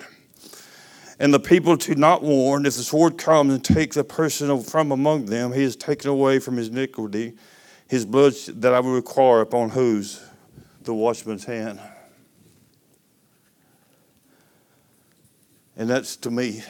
and 1.18 1.32
the 1.32 1.40
people 1.40 1.78
to 1.78 1.94
not 1.94 2.22
warn, 2.22 2.66
if 2.66 2.76
the 2.76 2.82
sword 2.82 3.16
comes 3.16 3.54
and 3.54 3.64
takes 3.64 3.96
a 3.96 4.04
person 4.04 4.60
from 4.60 4.92
among 4.92 5.26
them, 5.26 5.52
he 5.52 5.62
is 5.62 5.76
taken 5.76 6.10
away 6.10 6.40
from 6.40 6.58
his 6.58 6.68
iniquity, 6.68 7.34
his 7.94 8.04
blood 8.04 8.34
that 8.48 8.74
I 8.74 8.80
will 8.80 8.92
require 8.92 9.40
upon 9.40 9.70
whose? 9.70 10.20
The 10.82 10.92
watchman's 10.92 11.44
hand. 11.44 11.78
And 15.76 15.88
that's 15.88 16.16
to 16.16 16.30
me. 16.30 16.64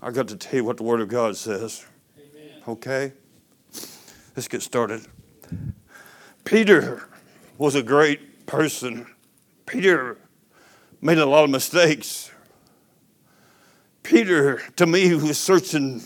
I 0.00 0.12
got 0.12 0.28
to 0.28 0.36
tell 0.36 0.54
you 0.54 0.64
what 0.64 0.76
the 0.76 0.84
Word 0.84 1.00
of 1.00 1.08
God 1.08 1.36
says. 1.36 1.84
Amen. 2.16 2.62
Okay? 2.68 3.12
Let's 4.36 4.46
get 4.46 4.62
started. 4.62 5.04
Peter 6.44 7.08
was 7.58 7.74
a 7.74 7.82
great 7.82 8.46
person. 8.46 9.08
Peter 9.66 10.18
made 11.00 11.18
a 11.18 11.26
lot 11.26 11.42
of 11.42 11.50
mistakes. 11.50 12.30
Peter, 14.04 14.62
to 14.76 14.86
me, 14.86 15.12
was 15.14 15.36
searching 15.36 16.04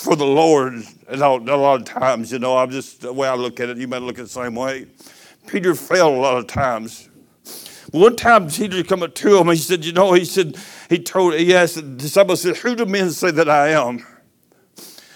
for 0.00 0.16
the 0.16 0.26
Lord 0.26 0.72
and 0.72 0.86
a 1.08 1.16
lot 1.16 1.80
of 1.80 1.84
times, 1.84 2.32
you 2.32 2.38
know, 2.38 2.56
I'm 2.56 2.70
just 2.70 3.02
the 3.02 3.12
way 3.12 3.28
I 3.28 3.34
look 3.34 3.60
at 3.60 3.68
it, 3.68 3.76
you 3.76 3.86
might 3.86 4.02
look 4.02 4.18
at 4.18 4.24
the 4.24 4.28
same 4.28 4.54
way. 4.54 4.86
Peter 5.46 5.74
failed 5.74 6.14
a 6.14 6.20
lot 6.20 6.38
of 6.38 6.46
times. 6.46 7.08
One 7.92 8.16
time 8.16 8.48
Peter 8.48 8.82
come 8.82 9.02
up 9.02 9.14
to 9.16 9.36
him, 9.36 9.48
and 9.48 9.58
he 9.58 9.62
said, 9.62 9.84
you 9.84 9.92
know, 9.92 10.12
he 10.12 10.24
said, 10.24 10.56
he 10.88 10.98
told, 10.98 11.34
he 11.34 11.54
asked 11.54 11.76
the 11.76 11.82
disciples, 11.82 12.42
said, 12.42 12.56
who 12.56 12.76
do 12.76 12.86
men 12.86 13.10
say 13.10 13.30
that 13.30 13.48
I 13.48 13.68
am? 13.68 14.06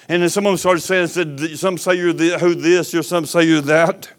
And 0.09 0.23
then 0.23 0.29
some 0.29 0.45
of 0.47 0.51
them 0.51 0.59
started 0.59 0.81
saying, 0.81 1.07
said, 1.07 1.59
some 1.59 1.79
say 1.79 1.95
you're 1.95 2.13
the, 2.13 2.39
who 2.39 2.55
this, 2.55 2.95
or 2.95 3.03
some 3.03 3.27
say 3.27 3.45
you're 3.45 3.61
that. 3.63 4.11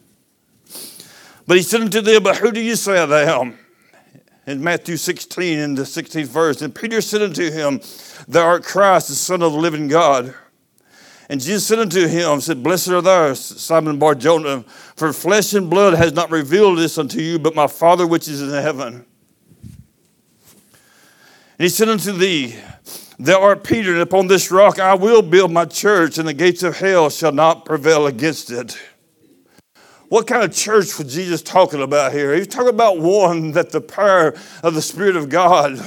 But 1.47 1.57
he 1.57 1.63
said 1.63 1.81
unto 1.81 2.01
them, 2.01 2.23
but 2.23 2.37
who 2.37 2.51
do 2.51 2.61
you 2.61 2.75
say 2.75 2.93
that 2.93 3.11
I 3.11 3.41
am? 3.41 3.57
in 4.47 4.63
Matthew 4.63 4.97
16, 4.97 5.57
in 5.57 5.75
the 5.75 5.83
16th 5.83 6.27
verse. 6.27 6.61
And 6.61 6.73
Peter 6.73 7.01
said 7.01 7.21
unto 7.21 7.49
him, 7.51 7.81
Thou 8.27 8.45
art 8.45 8.63
Christ, 8.63 9.07
the 9.07 9.15
Son 9.15 9.41
of 9.41 9.53
the 9.53 9.57
living 9.57 9.87
God. 9.87 10.35
And 11.29 11.41
Jesus 11.41 11.65
said 11.65 11.79
unto 11.79 12.07
him, 12.07 12.39
said, 12.39 12.61
Blessed 12.61 12.89
are 12.89 13.01
thou, 13.01 13.33
Simon 13.33 13.97
Bar-Jonah, 13.97 14.63
for 14.95 15.11
flesh 15.11 15.53
and 15.53 15.69
blood 15.69 15.95
has 15.95 16.13
not 16.13 16.29
revealed 16.29 16.77
this 16.77 16.97
unto 16.97 17.19
you, 17.19 17.39
but 17.39 17.55
my 17.55 17.67
Father 17.67 18.05
which 18.05 18.27
is 18.27 18.41
in 18.41 18.49
heaven. 18.49 19.05
And 21.57 21.63
he 21.63 21.69
said 21.69 21.89
unto 21.89 22.11
thee, 22.11 22.55
Thou 23.17 23.41
art 23.41 23.63
Peter, 23.63 23.93
and 23.93 24.01
upon 24.01 24.27
this 24.27 24.51
rock 24.51 24.77
I 24.77 24.93
will 24.93 25.21
build 25.21 25.51
my 25.51 25.65
church, 25.65 26.17
and 26.17 26.27
the 26.27 26.33
gates 26.33 26.63
of 26.63 26.77
hell 26.77 27.09
shall 27.09 27.31
not 27.31 27.65
prevail 27.65 28.07
against 28.07 28.51
it. 28.51 28.77
What 30.09 30.27
kind 30.27 30.43
of 30.43 30.53
church 30.53 30.97
was 30.99 31.13
Jesus 31.13 31.41
talking 31.41 31.81
about 31.81 32.11
here? 32.11 32.35
He's 32.35 32.47
talking 32.47 32.69
about 32.69 32.99
one 32.99 33.51
that 33.53 33.71
the 33.71 33.81
power 33.81 34.35
of 34.61 34.75
the 34.75 34.81
Spirit 34.81 35.15
of 35.15 35.29
God 35.29 35.79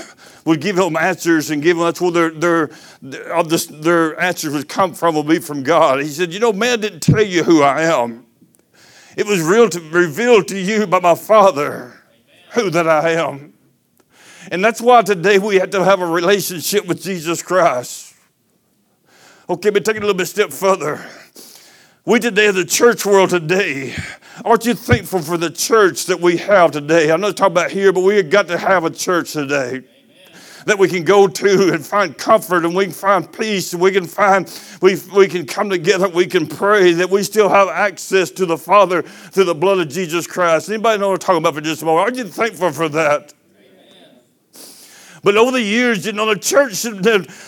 would 0.49 0.63
give 0.63 0.77
them 0.77 0.97
answers 0.97 1.51
and 1.51 1.63
give 1.63 1.77
them, 1.77 1.85
that's 1.85 2.01
where 2.01 2.11
their, 2.11 2.31
their, 2.31 2.71
their, 3.03 3.43
their 3.43 4.19
answers 4.21 4.55
would 4.55 4.67
come 4.67 4.95
from, 4.95 5.15
would 5.15 5.29
be 5.29 5.39
from 5.39 5.63
God. 5.63 6.01
He 6.01 6.09
said, 6.09 6.33
You 6.33 6.41
know, 6.41 6.55
man 6.55 6.81
didn't 6.81 7.01
tell 7.01 7.23
you 7.23 7.45
who 7.45 7.63
I 7.63 7.83
am. 7.83 8.25
It 9.15 9.27
was 9.27 9.43
real 9.43 9.69
to, 9.69 9.81
revealed 9.91 10.49
to 10.49 10.59
you 10.59 10.87
by 10.87 11.01
my 11.01 11.15
Father 11.15 12.03
who 12.55 12.71
that 12.71 12.89
I 12.89 13.11
am. 13.11 13.53
And 14.51 14.65
that's 14.65 14.81
why 14.81 15.03
today 15.03 15.39
we 15.39 15.57
have 15.57 15.69
to 15.71 15.85
have 15.85 16.01
a 16.01 16.07
relationship 16.07 16.87
with 16.87 17.03
Jesus 17.03 17.43
Christ. 17.43 18.15
Okay, 19.51 19.69
but 19.69 19.85
take 19.85 19.97
it 19.97 19.99
a 19.99 20.07
little 20.07 20.17
bit 20.17 20.29
step 20.29 20.51
further. 20.51 21.07
We 22.07 22.21
today, 22.21 22.51
the 22.53 22.65
church 22.65 23.05
world 23.05 23.29
today, 23.29 23.95
aren't 24.47 24.65
you 24.65 24.73
thankful 24.73 25.21
for 25.21 25.37
the 25.37 25.51
church 25.51 26.07
that 26.07 26.23
we 26.23 26.39
have 26.39 26.71
today? 26.71 27.13
I'm 27.13 27.21
not 27.21 27.37
talking 27.37 27.53
about 27.53 27.71
here, 27.71 27.93
but 27.93 28.01
we 28.01 28.17
have 28.17 28.31
got 28.31 28.49
to 28.49 28.57
have 28.57 28.85
a 28.85 28.91
church 28.91 29.33
today. 29.33 29.85
That 30.67 30.79
we 30.79 30.89
can 30.89 31.05
go 31.05 31.27
to 31.27 31.73
and 31.73 31.85
find 31.85 32.17
comfort 32.17 32.65
and 32.65 32.75
we 32.75 32.85
can 32.85 32.93
find 32.93 33.33
peace 33.33 33.73
and 33.73 33.83
we 33.83 33.93
can 33.93 34.07
find, 34.07 34.53
we, 34.83 34.97
we 35.15 35.29
can 35.29 35.47
come 35.47 35.71
together, 35.71 36.09
we 36.09 36.27
can 36.27 36.47
pray, 36.47 36.93
that 36.93 37.11
we 37.11 37.23
still 37.23 37.49
have 37.49 37.69
access 37.69 38.31
to 38.33 38.47
the 38.47 38.59
Father 38.59 39.03
through 39.03 39.45
the 39.45 39.55
blood 39.55 39.79
of 39.79 39.89
Jesus 39.89 40.27
Christ. 40.27 40.69
Anybody 40.69 40.99
know 40.99 41.09
what 41.09 41.15
I'm 41.15 41.19
talking 41.21 41.39
about 41.39 41.55
for 41.55 41.61
just 41.61 41.83
a 41.83 41.85
moment? 41.85 42.05
Aren't 42.05 42.17
you 42.17 42.25
thankful 42.25 42.73
for 42.73 42.89
that? 42.91 43.35
But 45.23 45.37
over 45.37 45.51
the 45.51 45.63
years, 45.63 46.07
you 46.07 46.13
know, 46.13 46.33
the 46.33 46.39
church 46.39 46.83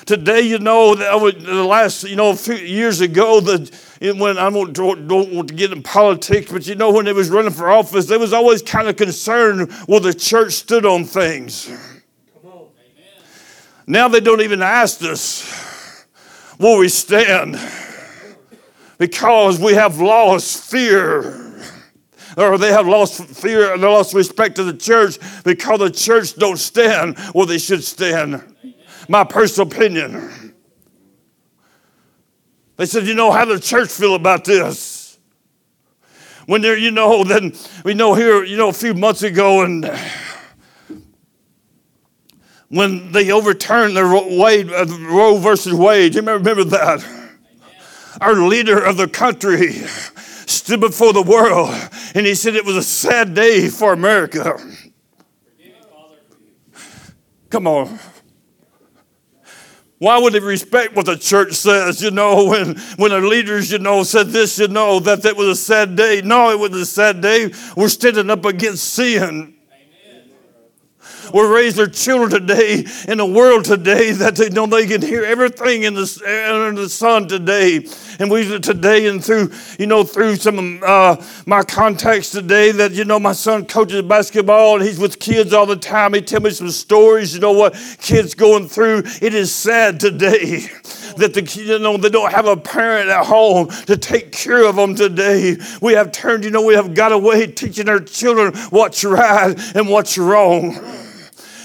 today, 0.05 0.41
you 0.41 0.59
know, 0.59 0.95
the 0.95 1.65
last, 1.65 2.05
you 2.05 2.17
know, 2.17 2.35
few 2.35 2.57
years 2.57 3.01
ago, 3.01 3.41
the 3.41 3.71
when 4.01 4.39
I 4.39 4.49
don't, 4.49 4.73
don't 4.73 5.33
want 5.33 5.49
to 5.49 5.55
get 5.55 5.73
in 5.73 5.83
politics, 5.83 6.51
but 6.51 6.67
you 6.67 6.75
know, 6.75 6.91
when 6.91 7.05
they 7.05 7.13
was 7.13 7.29
running 7.29 7.53
for 7.53 7.71
office, 7.71 8.07
they 8.07 8.17
was 8.17 8.33
always 8.33 8.63
kind 8.63 8.89
of 8.89 8.97
concerned 8.97 9.71
where 9.87 10.01
the 10.01 10.15
church 10.15 10.55
stood 10.55 10.87
on 10.87 11.05
things. 11.05 11.71
Now 13.91 14.07
they 14.07 14.21
don't 14.21 14.41
even 14.41 14.63
ask 14.63 15.03
us 15.03 16.07
where 16.59 16.79
we 16.79 16.89
stand 16.89 17.59
because 18.99 19.59
we 19.59 19.75
have 19.75 20.01
lost 20.01 20.71
fear 20.71 21.61
or 22.37 22.57
they 22.57 22.71
have 22.71 22.87
lost 22.87 23.25
fear 23.25 23.73
and 23.73 23.83
they 23.83 23.89
lost 23.89 24.15
respect 24.15 24.55
to 24.57 24.63
the 24.63 24.75
church 24.75 25.19
because 25.43 25.81
the 25.81 25.91
church 25.91 26.37
don't 26.37 26.59
stand 26.59 27.19
where 27.33 27.47
they 27.47 27.59
should 27.59 27.83
stand. 27.83 28.55
My 29.09 29.25
personal 29.25 29.67
opinion. 29.67 30.55
They 32.77 32.87
said, 32.87 33.09
You 33.09 33.15
know, 33.15 33.33
how 33.33 33.45
the 33.45 33.59
church 33.59 33.91
feel 33.91 34.15
about 34.15 34.45
this? 34.45 35.19
When 36.47 36.63
there, 36.63 36.79
you 36.79 36.93
know, 36.93 37.25
then 37.25 37.55
we 37.85 37.95
know 37.95 38.15
here, 38.15 38.45
you 38.45 38.57
know, 38.57 38.69
a 38.69 38.73
few 38.73 38.95
months 38.95 39.25
ago, 39.25 39.63
and 39.63 39.91
when 42.71 43.11
they 43.11 43.33
overturned 43.33 43.97
the 43.97 44.37
Wade, 44.39 44.71
uh, 44.71 44.87
Roe 44.87 45.37
versus 45.39 45.75
Wade, 45.75 46.15
you 46.15 46.23
remember 46.23 46.65
that? 46.65 47.05
Our 48.21 48.35
leader 48.35 48.79
of 48.79 48.97
the 48.97 49.09
country 49.09 49.73
stood 50.47 50.81
before 50.81 51.13
the 51.13 51.23
world 51.23 51.71
and 52.15 52.27
he 52.27 52.35
said 52.35 52.55
it 52.55 52.65
was 52.65 52.77
a 52.77 52.83
sad 52.83 53.35
day 53.35 53.69
for 53.69 53.93
America. 53.93 54.57
Come 57.51 57.67
on. 57.67 57.99
Why 59.99 60.19
would 60.19 60.33
they 60.33 60.41
respect 60.41 60.95
what 60.95 61.07
the 61.07 61.17
church 61.17 61.55
says? 61.55 62.01
You 62.01 62.13
know, 62.13 62.45
when, 62.47 62.77
when 62.97 63.11
the 63.11 63.21
leaders, 63.21 63.73
you 63.73 63.79
know, 63.81 64.05
said 64.05 64.29
this, 64.29 64.59
you 64.59 64.69
know, 64.69 65.01
that 65.01 65.25
it 65.25 65.37
was 65.37 65.49
a 65.49 65.57
sad 65.57 65.97
day. 65.97 66.23
No, 66.23 66.51
it 66.51 66.59
was 66.59 66.73
a 66.73 66.87
sad 66.87 67.21
day. 67.21 67.53
We're 67.77 67.89
standing 67.89 68.31
up 68.31 68.45
against 68.45 68.95
sin. 68.95 69.57
We're 71.33 71.53
raising 71.53 71.81
our 71.81 71.91
children 71.91 72.31
today 72.31 72.85
in 73.07 73.21
a 73.21 73.27
world 73.27 73.65
today 73.65 74.13
that 74.13 74.37
they 74.37 74.49
know 74.49 74.67
they 74.67 74.87
can 74.87 75.01
hear 75.01 75.25
everything 75.25 75.85
in 75.85 75.95
the, 75.95 76.49
under 76.53 76.83
the 76.83 76.89
sun 76.89 77.29
today. 77.29 77.87
And 78.19 78.31
we 78.31 78.59
today 78.59 79.07
and 79.07 79.25
through, 79.25 79.53
you 79.79 79.87
know, 79.87 80.03
through 80.05 80.37
some 80.37 80.59
of 80.59 80.83
uh, 80.83 81.25
my 81.47 81.63
contacts 81.63 82.31
today 82.31 82.73
that, 82.73 82.93
you 82.93 83.05
know, 83.05 83.19
my 83.19 83.33
son 83.33 83.65
coaches 83.65 84.03
basketball 84.03 84.77
and 84.77 84.85
he's 84.85 84.99
with 84.99 85.19
kids 85.21 85.53
all 85.53 85.67
the 85.67 85.77
time. 85.77 86.15
He 86.15 86.21
tells 86.21 86.43
me 86.43 86.51
some 86.51 86.71
stories, 86.71 87.35
you 87.35 87.41
know, 87.41 87.53
what 87.53 87.75
kids 88.01 88.35
going 88.35 88.69
through. 88.69 89.05
It 89.23 89.35
is 89.35 89.55
sad 89.55 90.01
today 90.01 90.59
that 91.17 91.33
the 91.35 91.43
you 91.63 91.79
know 91.79 91.97
they 91.97 92.09
don't 92.09 92.33
have 92.33 92.47
a 92.47 92.57
parent 92.57 93.09
at 93.09 93.25
home 93.25 93.69
to 93.69 93.97
take 93.97 94.33
care 94.33 94.65
of 94.65 94.77
them 94.77 94.95
today. 94.95 95.57
We 95.81 95.95
have 95.95 96.13
turned, 96.13 96.45
you 96.45 96.51
know, 96.51 96.63
we 96.63 96.75
have 96.75 96.95
got 96.95 97.13
away 97.13 97.47
teaching 97.47 97.89
our 97.89 98.01
children 98.01 98.55
what's 98.71 99.05
right 99.05 99.55
and 99.75 99.89
what's 99.89 100.19
wrong. 100.19 100.79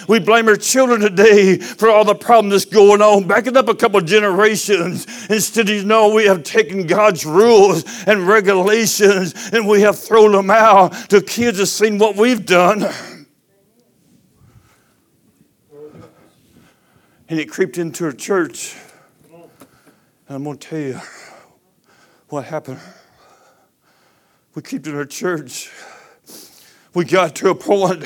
We 0.07 0.19
blame 0.19 0.47
our 0.47 0.55
children 0.55 1.01
today 1.01 1.57
for 1.57 1.89
all 1.89 2.05
the 2.05 2.15
problems 2.15 2.53
that's 2.53 2.65
going 2.65 3.01
on. 3.01 3.27
Back 3.27 3.45
Backing 3.45 3.57
up 3.57 3.67
a 3.67 3.75
couple 3.75 4.01
generations, 4.01 5.05
instead 5.29 5.69
of 5.69 5.75
you 5.75 5.85
know, 5.85 6.13
we 6.13 6.25
have 6.25 6.41
taken 6.43 6.87
God's 6.87 7.25
rules 7.25 7.83
and 8.07 8.27
regulations 8.27 9.33
and 9.53 9.67
we 9.67 9.81
have 9.81 9.99
thrown 9.99 10.31
them 10.31 10.49
out. 10.49 11.09
The 11.09 11.21
kids 11.21 11.59
have 11.59 11.67
seen 11.67 11.99
what 11.99 12.15
we've 12.15 12.43
done. 12.43 12.87
And 17.29 17.39
it 17.39 17.49
creeped 17.49 17.77
into 17.77 18.05
our 18.05 18.13
church. 18.13 18.75
And 19.31 20.37
I'm 20.37 20.43
going 20.43 20.57
to 20.57 20.67
tell 20.67 20.79
you 20.79 20.99
what 22.29 22.45
happened. 22.45 22.79
We 24.55 24.61
creeped 24.61 24.87
in 24.87 24.95
our 24.95 25.05
church. 25.05 25.71
We 26.95 27.05
got 27.05 27.35
to 27.35 27.49
a 27.49 27.55
point 27.55 28.05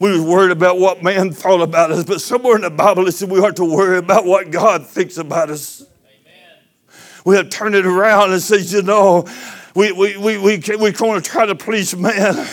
we 0.00 0.10
was 0.10 0.20
worried 0.20 0.50
about 0.50 0.78
what 0.78 1.02
man 1.02 1.30
thought 1.30 1.60
about 1.60 1.90
us, 1.90 2.04
but 2.04 2.20
somewhere 2.20 2.56
in 2.56 2.62
the 2.62 2.70
Bible 2.70 3.06
it 3.06 3.12
said 3.12 3.30
we 3.30 3.40
are 3.40 3.52
to 3.52 3.64
worry 3.64 3.98
about 3.98 4.24
what 4.24 4.50
God 4.50 4.86
thinks 4.86 5.18
about 5.18 5.50
us. 5.50 5.82
Amen. 5.82 6.98
We 7.24 7.36
have 7.36 7.48
to 7.48 7.50
turn 7.50 7.74
it 7.74 7.86
around 7.86 8.32
and 8.32 8.42
say, 8.42 8.58
you 8.58 8.82
know, 8.82 9.26
we, 9.74 9.92
we, 9.92 10.16
we, 10.16 10.38
we, 10.38 10.62
we're 10.76 10.92
going 10.92 11.20
to 11.20 11.28
try 11.28 11.46
to 11.46 11.54
please 11.54 11.96
man. 11.96 12.46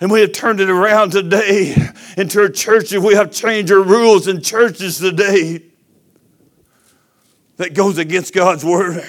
And 0.00 0.10
we 0.10 0.20
have 0.20 0.32
turned 0.32 0.60
it 0.60 0.68
around 0.68 1.12
today 1.12 1.74
into 2.16 2.40
our 2.40 2.48
churches. 2.48 2.98
We 2.98 3.14
have 3.14 3.30
changed 3.30 3.72
our 3.72 3.82
rules 3.82 4.28
in 4.28 4.42
churches 4.42 4.98
today 4.98 5.62
that 7.56 7.74
goes 7.74 7.98
against 7.98 8.34
God's 8.34 8.64
word. 8.64 9.04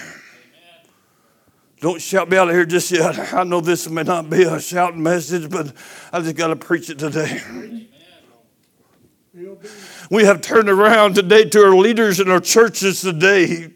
Don't 1.81 2.01
shout 2.01 2.29
me 2.29 2.37
out 2.37 2.47
of 2.47 2.55
here 2.55 2.65
just 2.65 2.89
yet. 2.91 3.33
I 3.33 3.43
know 3.43 3.61
this 3.61 3.89
may 3.89 4.03
not 4.03 4.29
be 4.29 4.43
a 4.43 4.59
shouting 4.59 5.03
message, 5.03 5.49
but 5.49 5.73
I 6.11 6.21
just 6.21 6.35
got 6.35 6.47
to 6.47 6.55
preach 6.55 6.89
it 6.89 6.99
today. 6.99 7.41
We 10.09 10.23
have 10.23 10.41
turned 10.41 10.69
around 10.69 11.15
today 11.15 11.45
to 11.49 11.65
our 11.65 11.75
leaders 11.75 12.19
in 12.19 12.29
our 12.29 12.39
churches 12.39 13.01
today. 13.01 13.71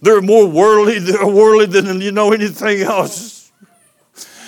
They're 0.00 0.22
more 0.22 0.46
worldly, 0.46 0.98
they're 1.00 1.26
worldly 1.26 1.66
than 1.66 2.00
you 2.00 2.12
know 2.12 2.32
anything 2.32 2.82
else. 2.82 3.50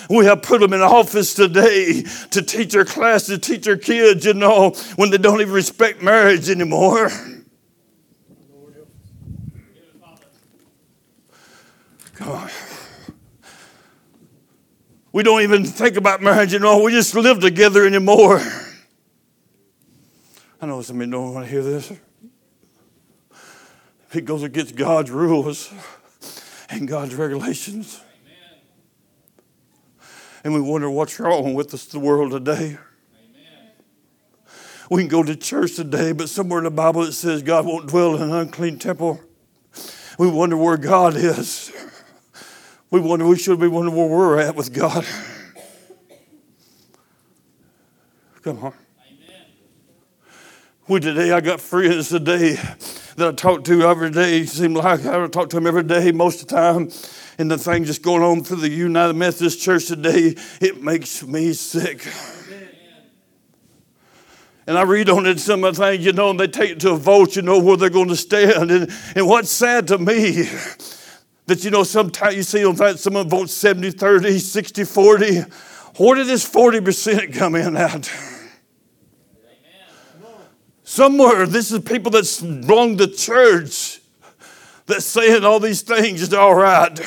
We 0.09 0.25
have 0.25 0.41
put 0.41 0.61
them 0.61 0.73
in 0.73 0.81
office 0.81 1.33
today 1.33 2.03
to 2.31 2.41
teach 2.41 2.73
their 2.73 2.85
class, 2.85 3.25
to 3.27 3.37
teach 3.37 3.63
their 3.63 3.77
kids, 3.77 4.25
you 4.25 4.33
know, 4.33 4.71
when 4.95 5.09
they 5.09 5.17
don't 5.17 5.41
even 5.41 5.53
respect 5.53 6.01
marriage 6.01 6.49
anymore. 6.49 7.09
Come 12.15 12.29
on. 12.29 12.49
We 15.13 15.21
don't 15.21 15.43
even 15.43 15.63
think 15.63 15.95
about 15.95 16.23
marriage 16.23 16.55
anymore. 16.55 16.81
We 16.81 16.91
just 16.91 17.13
live 17.13 17.39
together 17.39 17.85
anymore. 17.85 18.41
I 20.59 20.65
know 20.65 20.81
some 20.81 20.99
of 20.99 21.05
you 21.05 21.11
don't 21.11 21.35
want 21.35 21.45
to 21.45 21.51
hear 21.51 21.61
this. 21.61 21.93
It 24.11 24.25
goes 24.25 24.41
against 24.41 24.75
God's 24.75 25.11
rules 25.11 25.71
and 26.67 26.87
God's 26.87 27.13
regulations. 27.13 28.01
And 30.43 30.51
we 30.51 30.61
wonder 30.61 30.89
what's 30.89 31.19
wrong 31.19 31.53
with 31.53 31.73
us, 31.75 31.85
the 31.85 31.99
world 31.99 32.31
today. 32.31 32.79
We 34.89 35.03
can 35.03 35.09
go 35.09 35.21
to 35.21 35.35
church 35.35 35.75
today, 35.75 36.11
but 36.11 36.27
somewhere 36.27 36.57
in 36.57 36.65
the 36.65 36.71
Bible 36.71 37.03
it 37.03 37.13
says 37.13 37.43
God 37.43 37.67
won't 37.67 37.87
dwell 37.87 38.15
in 38.15 38.23
an 38.23 38.31
unclean 38.31 38.79
temple. 38.79 39.21
We 40.17 40.27
wonder 40.27 40.57
where 40.57 40.77
God 40.77 41.15
is. 41.15 41.71
We 42.93 42.99
wonder, 42.99 43.25
we 43.25 43.39
should 43.39 43.59
be 43.59 43.67
wondering 43.67 43.97
where 43.97 44.07
we're 44.07 44.37
at 44.37 44.55
with 44.55 44.71
God. 44.71 45.03
Come 48.43 48.59
on. 48.59 48.73
Amen. 49.07 49.45
We 50.87 50.99
today, 50.99 51.31
I 51.31 51.41
got 51.41 51.59
friends 51.59 52.09
today 52.09 52.53
that 53.15 53.27
I 53.27 53.31
talk 53.31 53.63
to 53.63 53.81
every 53.81 54.11
day. 54.11 54.41
It 54.41 54.49
seems 54.49 54.75
like 54.75 55.07
I 55.07 55.25
talk 55.25 55.49
to 55.49 55.55
them 55.55 55.65
every 55.65 55.81
day 55.81 56.11
most 56.11 56.43
of 56.43 56.49
the 56.49 56.55
time. 56.55 56.91
And 57.39 57.49
the 57.49 57.57
thing 57.57 57.83
just 57.83 58.03
going 58.03 58.21
on 58.21 58.43
through 58.43 58.57
the 58.57 58.69
United 58.69 59.13
Methodist 59.13 59.59
Church 59.59 59.87
today, 59.87 60.35
it 60.61 60.83
makes 60.83 61.23
me 61.23 61.53
sick. 61.53 62.07
And 64.67 64.77
I 64.77 64.83
read 64.83 65.09
on 65.09 65.25
it 65.25 65.39
some 65.39 65.63
of 65.63 65.77
the 65.77 65.83
things, 65.83 66.05
you 66.05 66.13
know, 66.13 66.29
and 66.29 66.39
they 66.39 66.47
take 66.47 66.69
it 66.69 66.79
to 66.81 66.91
a 66.91 66.97
vote, 66.97 67.37
you 67.37 67.41
know, 67.41 67.57
where 67.57 67.75
they're 67.75 67.89
going 67.89 68.09
to 68.09 68.15
stand. 68.15 68.69
And, 68.69 68.93
and 69.15 69.27
what's 69.27 69.49
sad 69.49 69.87
to 69.87 69.97
me 69.97 70.47
that, 71.45 71.63
you 71.63 71.71
know, 71.71 71.83
sometimes 71.83 72.35
you 72.35 72.43
see 72.43 72.65
on 72.65 72.75
that 72.75 72.99
someone 72.99 73.29
votes 73.29 73.53
70, 73.53 73.91
30, 73.91 74.39
60, 74.39 74.83
40. 74.83 75.41
Where 75.97 76.15
did 76.15 76.27
this 76.27 76.49
40% 76.49 77.35
come 77.35 77.55
in 77.55 77.75
at? 77.75 78.11
Somewhere, 80.83 81.45
this 81.45 81.71
is 81.71 81.79
people 81.79 82.11
that 82.11 82.59
belong 82.61 82.97
to 82.97 83.07
church 83.07 83.99
that's 84.85 85.05
saying 85.05 85.43
all 85.43 85.59
these 85.59 85.81
things 85.81 86.21
is 86.21 86.33
all 86.33 86.55
right. 86.55 86.99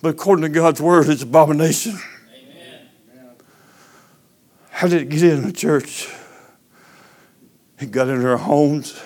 But 0.00 0.10
according 0.10 0.42
to 0.44 0.48
God's 0.48 0.80
word, 0.80 1.08
it's 1.08 1.22
abomination. 1.22 1.98
Amen. 2.32 3.34
How 4.70 4.86
did 4.86 5.02
it 5.02 5.08
get 5.08 5.22
in 5.22 5.42
the 5.46 5.52
church? 5.52 6.08
It 7.80 7.90
got 7.90 8.08
into 8.08 8.28
our 8.28 8.36
homes. 8.36 9.00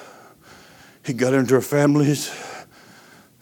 He 1.05 1.13
got 1.13 1.35
into 1.35 1.55
our 1.57 1.61
families. 1.61 2.31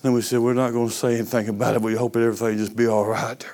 Then 0.03 0.13
we 0.13 0.23
said, 0.23 0.39
We're 0.39 0.55
not 0.55 0.73
going 0.73 0.89
to 0.89 0.95
say 0.95 1.15
anything 1.17 1.49
about 1.49 1.75
it. 1.75 1.83
We 1.83 1.95
hope 1.95 2.15
that 2.15 2.21
everything 2.23 2.57
just 2.57 2.75
be 2.75 2.87
all 2.87 3.05
right. 3.05 3.47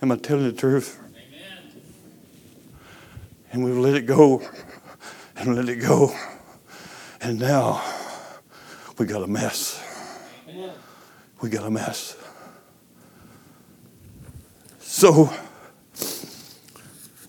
Am 0.00 0.12
I 0.12 0.16
telling 0.16 0.44
the 0.44 0.52
truth? 0.52 1.00
Amen. 1.08 1.82
And 3.52 3.64
we've 3.64 3.76
let 3.76 3.94
it 3.94 4.06
go 4.06 4.42
and 5.36 5.56
let 5.56 5.68
it 5.68 5.76
go. 5.76 6.14
And 7.20 7.40
now 7.40 7.82
we 8.98 9.06
got 9.06 9.22
a 9.22 9.26
mess. 9.26 9.82
Amen. 10.48 10.70
We 11.40 11.50
got 11.50 11.66
a 11.66 11.70
mess. 11.70 12.16
So, 14.78 15.32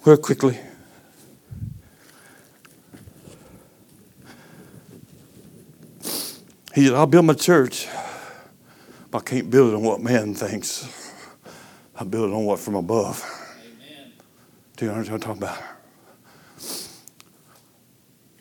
very 0.04 0.18
quickly, 0.20 0.60
He 6.78 6.86
said, 6.86 6.94
I'll 6.94 7.08
build 7.08 7.26
my 7.26 7.34
church, 7.34 7.88
but 9.10 9.18
I 9.18 9.22
can't 9.22 9.50
build 9.50 9.74
it 9.74 9.76
on 9.78 9.82
what 9.82 10.00
man 10.00 10.36
thinks. 10.36 11.12
I 11.96 12.04
build 12.04 12.30
it 12.30 12.36
on 12.36 12.46
what 12.46 12.60
from 12.60 12.76
above. 12.76 13.26
Amen. 13.66 14.12
Do 14.76 14.86
you 14.86 14.92
understand 14.92 15.24
what 15.24 15.28
I'm 15.28 15.40
talking 15.40 15.58
about? 15.58 15.64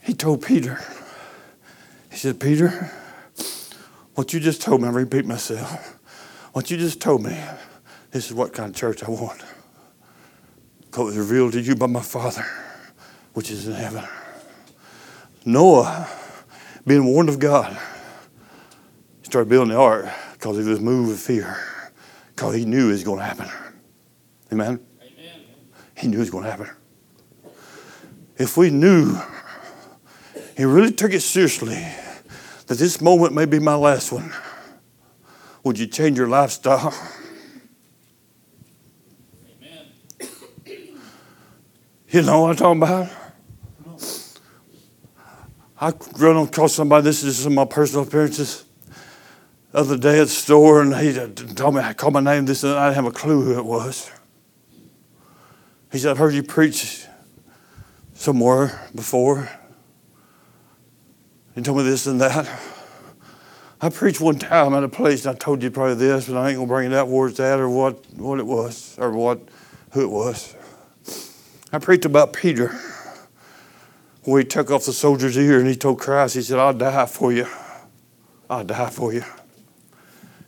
He 0.03 0.13
told 0.13 0.43
Peter, 0.43 0.85
he 2.11 2.19
said, 2.19 2.39
Peter, 2.39 2.93
what 4.17 4.35
you 4.35 4.41
just 4.41 4.61
told 4.61 4.83
me, 4.83 4.89
I 4.89 4.91
repeat 4.91 5.25
myself, 5.25 5.99
what 6.53 6.71
you 6.71 6.77
just 6.77 7.01
told 7.01 7.25
me, 7.25 7.43
this 8.11 8.27
is 8.27 8.35
what 8.35 8.53
kind 8.53 8.69
of 8.69 8.77
church 8.77 9.03
I 9.03 9.09
want. 9.09 9.43
Because 10.83 11.01
it 11.01 11.05
was 11.05 11.31
revealed 11.31 11.55
to 11.55 11.63
you 11.63 11.75
by 11.75 11.87
my 11.87 12.03
Father, 12.03 12.45
which 13.33 13.51
is 13.51 13.67
in 13.67 13.73
heaven. 13.73 14.05
Noah, 15.47 16.07
being 16.87 17.07
warned 17.07 17.31
of 17.31 17.39
God, 17.39 17.79
He 19.27 19.29
started 19.29 19.49
building 19.49 19.75
the 19.75 19.81
ark 19.81 20.07
because 20.35 20.57
he 20.57 20.63
was 20.63 20.79
moved 20.79 21.09
with 21.09 21.19
fear, 21.19 21.59
because 22.29 22.55
he 22.55 22.65
knew 22.65 22.91
it 22.91 22.93
was 22.93 23.03
going 23.03 23.19
to 23.19 23.25
happen. 23.25 23.49
Amen? 24.53 24.79
Amen. 25.03 25.41
He 25.97 26.07
knew 26.07 26.19
it 26.19 26.21
was 26.21 26.31
going 26.31 26.45
to 26.45 26.51
happen. 26.53 26.71
If 28.39 28.57
we 28.57 28.71
knew, 28.71 29.19
he 30.57 30.65
really 30.65 30.93
took 30.93 31.13
it 31.13 31.23
seriously, 31.23 31.75
that 32.69 32.79
this 32.79 33.01
moment 33.01 33.35
may 33.35 33.47
be 33.47 33.59
my 33.59 33.75
last 33.75 34.13
one, 34.13 34.33
would 35.65 35.77
you 35.77 35.89
change 35.89 36.17
your 36.17 36.29
lifestyle? 36.29 36.95
Amen. 39.61 39.87
You 42.11 42.23
know 42.23 42.43
what 42.43 42.51
I'm 42.51 42.79
talking 42.79 42.81
about? 42.81 43.09
I 45.81 45.93
run 46.17 46.37
across 46.47 46.75
somebody, 46.75 47.03
this 47.03 47.25
is 47.25 47.39
some 47.39 47.59
of 47.59 47.69
my 47.69 47.75
personal 47.75 48.05
appearances. 48.05 48.66
The 49.77 49.83
other 49.83 49.99
day 49.99 50.21
at 50.21 50.29
the 50.29 50.31
store, 50.31 50.81
and 50.81 50.97
he 50.97 51.13
told 51.53 51.75
me, 51.75 51.83
I 51.83 51.93
called 51.93 52.15
my 52.15 52.21
name, 52.21 52.47
this, 52.47 52.65
and 52.65 52.73
I 52.73 52.87
didn't 52.87 52.95
have 52.95 53.05
a 53.05 53.11
clue 53.11 53.43
who 53.43 53.59
it 53.59 53.65
was. 53.67 54.11
He 55.93 55.99
said, 55.99 56.13
I've 56.13 56.17
heard 56.17 56.33
you 56.33 56.43
preach 56.43 57.05
somewhere 58.15 58.89
before. 58.95 59.51
He 61.55 61.61
told 61.61 61.77
me 61.77 61.85
this 61.85 62.07
and 62.07 62.19
that. 62.23 62.49
I 63.79 63.91
preached 63.91 64.19
one 64.19 64.39
time 64.39 64.73
at 64.73 64.83
a 64.83 64.89
place, 64.89 65.27
and 65.27 65.37
I 65.37 65.39
told 65.39 65.63
you 65.63 65.71
probably 65.71 65.97
this, 65.97 66.27
but 66.27 66.39
I 66.39 66.49
ain't 66.49 66.57
gonna 66.57 66.69
bring 66.69 66.91
it 66.91 66.95
up 66.95 67.09
where 67.09 67.29
it's 67.29 67.39
at 67.39 67.61
or 67.61 67.69
what, 67.69 68.03
what 68.13 68.39
it 68.39 68.47
was 68.47 68.97
or 68.99 69.13
what 69.13 69.41
who 69.91 70.01
it 70.01 70.11
was. 70.11 70.57
I 71.71 71.81
preached 71.81 72.07
about 72.07 72.33
Peter 72.33 72.69
where 74.25 74.41
he 74.41 74.47
took 74.47 74.71
off 74.71 74.87
the 74.87 74.95
soldier's 74.95 75.37
ear 75.37 75.59
and 75.59 75.69
he 75.69 75.77
told 75.77 76.01
Christ, 76.01 76.35
he 76.35 76.41
said, 76.41 76.59
I'll 76.59 76.73
die 76.73 77.05
for 77.05 77.31
you. 77.31 77.47
I'll 78.49 78.65
die 78.65 78.89
for 78.89 79.13
you. 79.13 79.23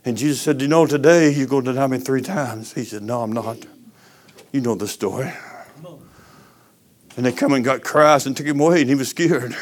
And 0.09 0.17
Jesus 0.17 0.41
said, 0.41 0.59
you 0.59 0.67
know 0.67 0.87
today 0.87 1.31
you're 1.31 1.45
going 1.45 1.65
to 1.65 1.71
deny 1.71 1.85
me 1.85 1.99
three 1.99 2.23
times? 2.23 2.73
He 2.73 2.83
said, 2.83 3.03
No, 3.03 3.21
I'm 3.21 3.31
not. 3.31 3.57
You 4.51 4.59
know 4.59 4.73
the 4.73 4.87
story. 4.87 5.31
And 7.15 7.23
they 7.23 7.31
come 7.31 7.53
and 7.53 7.63
got 7.63 7.83
Christ 7.83 8.25
and 8.25 8.35
took 8.35 8.47
him 8.47 8.59
away, 8.59 8.81
and 8.81 8.89
he 8.89 8.95
was 8.95 9.09
scared. 9.09 9.55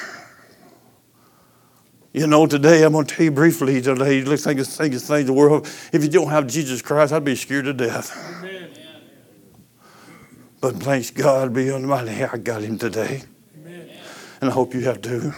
You 2.13 2.27
know, 2.27 2.47
today 2.47 2.83
I'm 2.83 2.93
going 2.93 3.05
to 3.07 3.13
tell 3.13 3.25
you 3.25 3.31
briefly 3.31 3.81
today, 3.81 4.19
you 4.19 4.37
think 4.37 4.61
of 4.61 4.67
things, 4.67 5.05
things 5.05 5.25
the 5.25 5.33
world. 5.33 5.67
If 5.91 6.01
you 6.01 6.09
don't 6.09 6.29
have 6.29 6.47
Jesus 6.47 6.81
Christ, 6.81 7.11
I'd 7.11 7.25
be 7.25 7.35
scared 7.35 7.65
to 7.65 7.73
death. 7.73 8.15
Amen. 8.39 8.69
But 10.61 10.75
thanks 10.75 11.11
God 11.11 11.53
be 11.53 11.69
Almighty, 11.69 12.23
I 12.23 12.37
got 12.37 12.61
him 12.61 12.77
today 12.77 13.23
and 14.39 14.49
I 14.49 14.53
hope 14.53 14.73
you 14.73 14.81
have 14.85 15.01
too. 15.01 15.33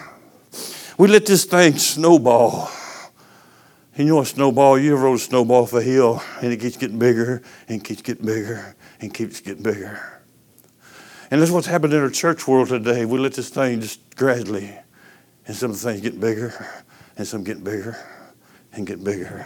We 0.99 1.07
let 1.07 1.25
this 1.25 1.45
thing 1.45 1.77
snowball. 1.79 2.69
You 3.99 4.05
know 4.05 4.21
a 4.21 4.25
snowball, 4.25 4.79
you 4.79 4.95
rode 4.95 5.15
a 5.15 5.19
snowball 5.19 5.63
off 5.63 5.73
a 5.73 5.81
hill 5.81 6.23
and 6.41 6.53
it 6.53 6.61
keeps 6.61 6.77
getting 6.77 6.97
bigger 6.97 7.41
and 7.67 7.83
keeps 7.83 8.01
getting 8.01 8.25
bigger 8.25 8.73
and 9.01 9.13
keeps 9.13 9.41
getting 9.41 9.61
bigger. 9.61 10.21
And 11.29 11.41
that's 11.41 11.51
what's 11.51 11.67
happened 11.67 11.91
in 11.91 11.99
our 11.99 12.09
church 12.09 12.47
world 12.47 12.69
today. 12.69 13.03
We 13.03 13.19
let 13.19 13.33
this 13.33 13.49
thing 13.49 13.81
just 13.81 14.15
gradually, 14.15 14.73
and 15.45 15.53
some 15.53 15.71
of 15.71 15.81
the 15.81 15.83
things 15.83 15.99
get 15.99 16.17
bigger 16.17 16.81
and 17.17 17.27
some 17.27 17.43
get 17.43 17.61
bigger 17.61 17.97
and 18.71 18.87
get 18.87 19.03
bigger. 19.03 19.45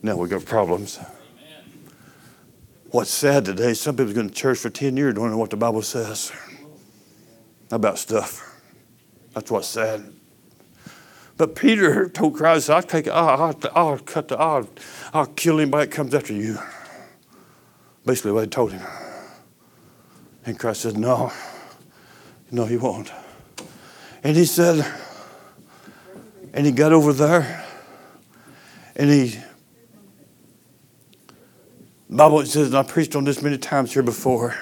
Now 0.00 0.14
we 0.16 0.28
got 0.28 0.44
problems. 0.44 1.00
Amen. 1.00 1.64
What's 2.92 3.10
sad 3.10 3.46
today, 3.46 3.74
some 3.74 3.96
people 3.96 4.12
go 4.12 4.22
to 4.22 4.30
church 4.30 4.58
for 4.58 4.70
10 4.70 4.96
years 4.96 5.14
don't 5.14 5.32
know 5.32 5.38
what 5.38 5.50
the 5.50 5.56
Bible 5.56 5.82
says 5.82 6.30
about 7.72 7.98
stuff. 7.98 8.62
That's 9.34 9.50
what's 9.50 9.66
sad. 9.66 10.17
But 11.38 11.54
Peter 11.54 12.08
told 12.08 12.34
Christ, 12.34 12.68
I'll 12.68 12.82
take 12.82 13.06
I'll, 13.06 13.42
I'll, 13.42 13.60
I'll 13.74 13.98
cut 13.98 14.26
the, 14.26 14.36
I'll, 14.36 14.68
I'll 15.14 15.26
kill 15.26 15.60
anybody 15.60 15.86
that 15.86 15.94
comes 15.94 16.12
after 16.12 16.34
you. 16.34 16.58
Basically 18.04 18.32
what 18.32 18.42
he 18.42 18.50
told 18.50 18.72
him. 18.72 18.82
And 20.44 20.58
Christ 20.58 20.80
said, 20.80 20.96
no, 20.96 21.32
no, 22.50 22.64
he 22.64 22.76
won't. 22.76 23.12
And 24.24 24.36
he 24.36 24.46
said, 24.46 24.84
and 26.52 26.66
he 26.66 26.72
got 26.72 26.92
over 26.92 27.12
there 27.12 27.64
and 28.96 29.08
he, 29.08 29.38
Bible 32.10 32.44
says, 32.46 32.74
I 32.74 32.82
preached 32.82 33.14
on 33.14 33.22
this 33.22 33.42
many 33.42 33.58
times 33.58 33.92
here 33.92 34.02
before, 34.02 34.56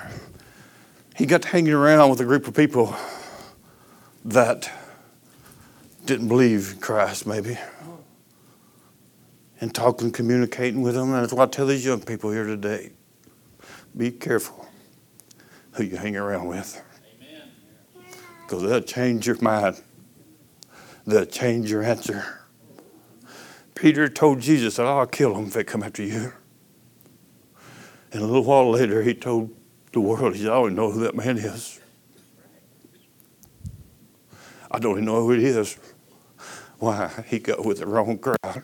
he 1.16 1.24
got 1.24 1.46
hanging 1.46 1.72
around 1.72 2.10
with 2.10 2.20
a 2.20 2.24
group 2.24 2.46
of 2.46 2.54
people 2.54 2.94
that 4.26 4.70
didn't 6.06 6.28
believe 6.28 6.72
in 6.72 6.78
Christ, 6.78 7.26
maybe. 7.26 7.58
And 9.60 9.74
talking, 9.74 10.12
communicating 10.12 10.82
with 10.82 10.94
them. 10.94 11.12
And 11.12 11.22
that's 11.22 11.32
why 11.32 11.44
I 11.44 11.46
tell 11.46 11.66
these 11.66 11.84
young 11.84 12.00
people 12.00 12.30
here 12.30 12.46
today 12.46 12.92
be 13.96 14.10
careful 14.10 14.66
who 15.72 15.84
you 15.84 15.96
hang 15.96 16.16
around 16.16 16.46
with. 16.46 16.82
Because 18.42 18.62
they'll 18.62 18.80
change 18.80 19.26
your 19.26 19.38
mind, 19.40 19.80
they'll 21.06 21.24
change 21.24 21.70
your 21.70 21.82
answer. 21.82 22.40
Peter 23.74 24.08
told 24.08 24.40
Jesus 24.40 24.78
I'll 24.78 25.06
kill 25.06 25.34
them 25.34 25.46
if 25.46 25.54
they 25.54 25.64
come 25.64 25.82
after 25.82 26.02
you. 26.02 26.32
And 28.12 28.22
a 28.22 28.26
little 28.26 28.44
while 28.44 28.70
later, 28.70 29.02
he 29.02 29.14
told 29.14 29.54
the 29.92 30.00
world, 30.00 30.34
he 30.34 30.42
said, 30.42 30.50
I 30.50 30.54
don't 30.54 30.74
know 30.74 30.90
who 30.90 31.00
that 31.00 31.14
man 31.14 31.38
is. 31.38 31.80
I 34.70 34.78
don't 34.78 34.92
even 34.92 35.04
know 35.04 35.22
who 35.22 35.32
it 35.32 35.42
is. 35.42 35.78
Why? 36.78 37.24
He 37.26 37.38
got 37.38 37.64
with 37.64 37.78
the 37.78 37.86
wrong 37.86 38.18
crowd. 38.18 38.62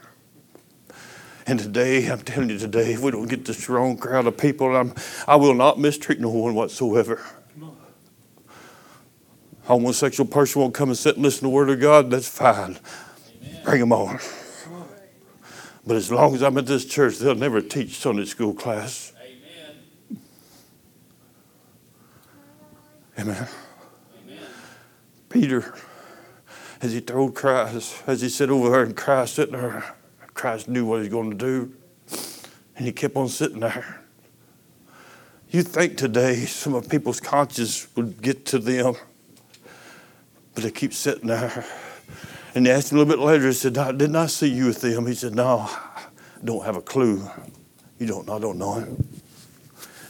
And 1.46 1.58
today, 1.58 2.06
I'm 2.06 2.20
telling 2.20 2.50
you 2.50 2.58
today, 2.58 2.92
if 2.92 3.00
we 3.00 3.10
don't 3.10 3.28
get 3.28 3.44
this 3.44 3.68
wrong 3.68 3.96
crowd 3.96 4.26
of 4.26 4.36
people, 4.36 4.76
I'm, 4.76 4.94
I 5.26 5.36
will 5.36 5.54
not 5.54 5.78
mistreat 5.78 6.20
no 6.20 6.28
one 6.28 6.54
whatsoever. 6.54 7.20
Homosexual 9.64 10.28
person 10.28 10.60
won't 10.60 10.74
come 10.74 10.88
and 10.88 10.98
sit 10.98 11.16
and 11.16 11.24
listen 11.24 11.40
to 11.40 11.44
the 11.44 11.48
Word 11.50 11.70
of 11.70 11.80
God, 11.80 12.10
that's 12.10 12.28
fine. 12.28 12.78
Amen. 13.42 13.64
Bring 13.64 13.80
them 13.80 13.92
on. 13.92 14.18
But 15.86 15.96
as 15.96 16.12
long 16.12 16.34
as 16.34 16.42
I'm 16.42 16.56
at 16.58 16.66
this 16.66 16.84
church, 16.84 17.18
they'll 17.18 17.34
never 17.34 17.60
teach 17.60 17.98
Sunday 17.98 18.24
school 18.24 18.54
class. 18.54 19.12
Amen. 19.18 20.18
Amen. 23.18 23.48
Amen. 24.24 24.38
Peter 25.28 25.74
as 26.82 26.92
he 26.92 27.00
told 27.00 27.34
Christ, 27.36 28.02
as 28.08 28.20
he 28.20 28.28
sat 28.28 28.50
over 28.50 28.70
there 28.70 28.82
and 28.82 28.96
Christ 28.96 29.36
sitting 29.36 29.54
there, 29.54 29.94
Christ 30.34 30.68
knew 30.68 30.84
what 30.84 30.96
he 30.96 31.00
was 31.02 31.08
going 31.08 31.30
to 31.30 31.36
do. 31.36 31.72
And 32.76 32.86
he 32.86 32.92
kept 32.92 33.14
on 33.14 33.28
sitting 33.28 33.60
there. 33.60 34.00
You 35.50 35.62
think 35.62 35.96
today 35.96 36.44
some 36.46 36.74
of 36.74 36.88
people's 36.88 37.20
conscience 37.20 37.86
would 37.94 38.20
get 38.20 38.44
to 38.46 38.58
them, 38.58 38.94
but 40.54 40.64
they 40.64 40.70
keep 40.72 40.92
sitting 40.92 41.28
there. 41.28 41.64
And 42.54 42.66
they 42.66 42.72
asked 42.72 42.90
him 42.90 42.98
a 42.98 43.02
little 43.02 43.16
bit 43.16 43.24
later, 43.24 43.46
he 43.46 43.52
said, 43.52 43.74
Didn't 43.74 44.16
I 44.16 44.26
see 44.26 44.48
you 44.48 44.66
with 44.66 44.80
them? 44.80 45.06
He 45.06 45.14
said, 45.14 45.34
No, 45.34 45.58
I 45.58 46.06
don't 46.44 46.64
have 46.64 46.76
a 46.76 46.82
clue. 46.82 47.28
You 47.98 48.06
don't, 48.06 48.28
I 48.28 48.38
don't 48.38 48.58
know 48.58 48.74
him. 48.74 49.08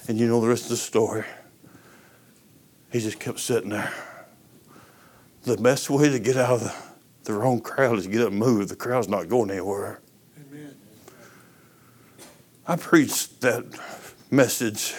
And 0.08 0.18
you 0.18 0.26
know 0.26 0.40
the 0.40 0.48
rest 0.48 0.64
of 0.64 0.70
the 0.70 0.76
story. 0.76 1.24
He 2.90 3.00
just 3.00 3.20
kept 3.20 3.40
sitting 3.40 3.70
there 3.70 3.92
the 5.42 5.56
best 5.56 5.90
way 5.90 6.08
to 6.08 6.18
get 6.18 6.36
out 6.36 6.50
of 6.50 6.60
the, 6.60 6.74
the 7.24 7.32
wrong 7.32 7.60
crowd 7.60 7.98
is 7.98 8.04
to 8.04 8.10
get 8.10 8.22
up 8.22 8.28
and 8.28 8.38
move. 8.38 8.68
The 8.68 8.76
crowd's 8.76 9.08
not 9.08 9.28
going 9.28 9.50
anywhere. 9.50 10.00
Amen. 10.38 10.76
I 12.66 12.76
preached 12.76 13.40
that 13.40 13.64
message 14.30 14.94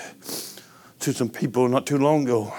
to 1.00 1.14
some 1.14 1.30
people 1.30 1.68
not 1.68 1.86
too 1.86 1.98
long 1.98 2.24
ago. 2.24 2.54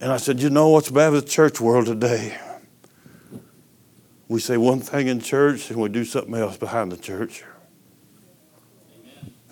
And 0.00 0.10
I 0.10 0.16
said, 0.16 0.40
You 0.40 0.50
know 0.50 0.68
what's 0.68 0.90
bad 0.90 1.12
with 1.12 1.24
the 1.24 1.30
church 1.30 1.60
world 1.60 1.86
today? 1.86 2.36
We 4.28 4.40
say 4.40 4.56
one 4.56 4.80
thing 4.80 5.08
in 5.08 5.20
church 5.20 5.70
and 5.70 5.80
we 5.80 5.88
do 5.90 6.04
something 6.04 6.34
else 6.34 6.56
behind 6.56 6.90
the 6.90 6.96
church. 6.96 7.44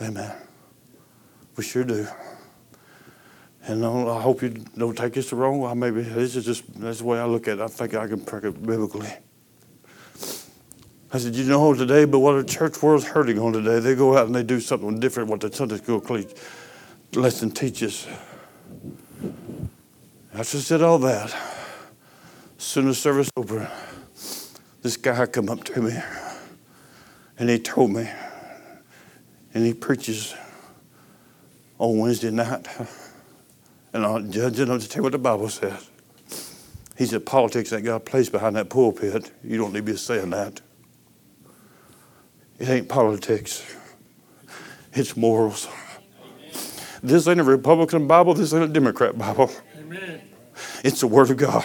Amen. 0.01 0.17
Amen. 0.17 0.37
We 1.57 1.63
sure 1.63 1.85
do. 1.85 2.09
And 3.71 3.87
I 3.87 4.21
hope 4.21 4.43
you 4.43 4.49
don't 4.49 4.99
take 4.99 5.13
this 5.13 5.31
the 5.31 5.37
wrong 5.37 5.61
way. 5.61 5.73
Maybe 5.75 6.03
this 6.03 6.35
is 6.35 6.45
just 6.45 6.65
that's 6.81 6.99
the 6.99 7.05
way 7.05 7.21
I 7.21 7.25
look 7.25 7.47
at 7.47 7.59
it. 7.59 7.61
I 7.61 7.69
think 7.69 7.95
I 7.95 8.09
can 8.09 8.19
pray 8.19 8.41
it 8.43 8.61
biblically. 8.61 9.09
I 11.13 11.19
said, 11.19 11.37
you 11.37 11.45
know 11.45 11.73
today, 11.73 12.05
but 12.05 12.19
what 12.19 12.33
the 12.33 12.43
church 12.43 12.83
world's 12.83 13.05
hurting 13.05 13.39
on 13.39 13.53
today, 13.53 13.79
they 13.79 13.95
go 13.95 14.17
out 14.17 14.27
and 14.27 14.35
they 14.35 14.43
do 14.43 14.59
something 14.59 14.99
different 14.99 15.29
what 15.29 15.41
the 15.41 15.53
Sunday 15.53 15.77
school 15.77 16.05
lesson 17.15 17.53
teaches. 17.53 18.09
After 20.35 20.59
I 20.59 20.61
said 20.61 20.83
all 20.83 20.99
that, 20.99 21.33
soon 22.59 22.89
as 22.89 22.99
service 22.99 23.31
over, 23.37 23.71
this 24.83 24.97
guy 24.97 25.27
come 25.27 25.49
up 25.49 25.63
to 25.63 25.81
me 25.81 25.97
and 27.39 27.49
he 27.49 27.61
told 27.61 27.93
me, 27.93 28.11
and 29.55 29.65
he 29.65 29.75
preaches 29.75 30.35
on 31.79 31.99
Wednesday 31.99 32.33
night 32.33 32.67
and 33.93 34.05
I'll 34.05 34.23
judge 34.23 34.61
it, 34.61 34.69
I'll 34.69 34.79
tell 34.79 34.99
you 34.99 35.03
what 35.03 35.13
the 35.13 35.19
Bible 35.19 35.49
says. 35.49 35.91
He 36.97 37.07
said, 37.07 37.25
Politics 37.25 37.73
ain't 37.73 37.85
got 37.85 37.97
a 37.97 38.01
place 38.01 38.29
behind 38.29 38.57
that 38.57 38.69
pulpit. 38.69 39.33
You 39.43 39.57
don't 39.59 39.73
need 39.73 39.87
to 39.87 39.93
be 39.93 39.97
saying 39.97 40.31
that. 40.31 40.61
It 42.59 42.69
ain't 42.69 42.89
politics, 42.89 43.65
it's 44.93 45.17
morals. 45.17 45.67
This 47.03 47.27
ain't 47.27 47.41
a 47.41 47.45
Republican 47.45 48.07
Bible, 48.07 48.35
this 48.35 48.53
ain't 48.53 48.65
a 48.65 48.69
Democrat 48.69 49.17
Bible. 49.17 49.51
Amen. 49.79 50.21
It's 50.85 51.01
the 51.01 51.07
Word 51.07 51.31
of 51.31 51.39
God. 51.39 51.65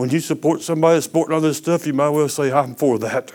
When 0.00 0.08
you 0.08 0.20
support 0.20 0.62
somebody 0.62 0.98
supporting 1.02 1.36
other 1.36 1.52
stuff, 1.52 1.86
you 1.86 1.92
might 1.92 2.08
well 2.08 2.28
say, 2.30 2.50
I'm 2.50 2.74
for 2.74 2.98
that. 3.00 3.32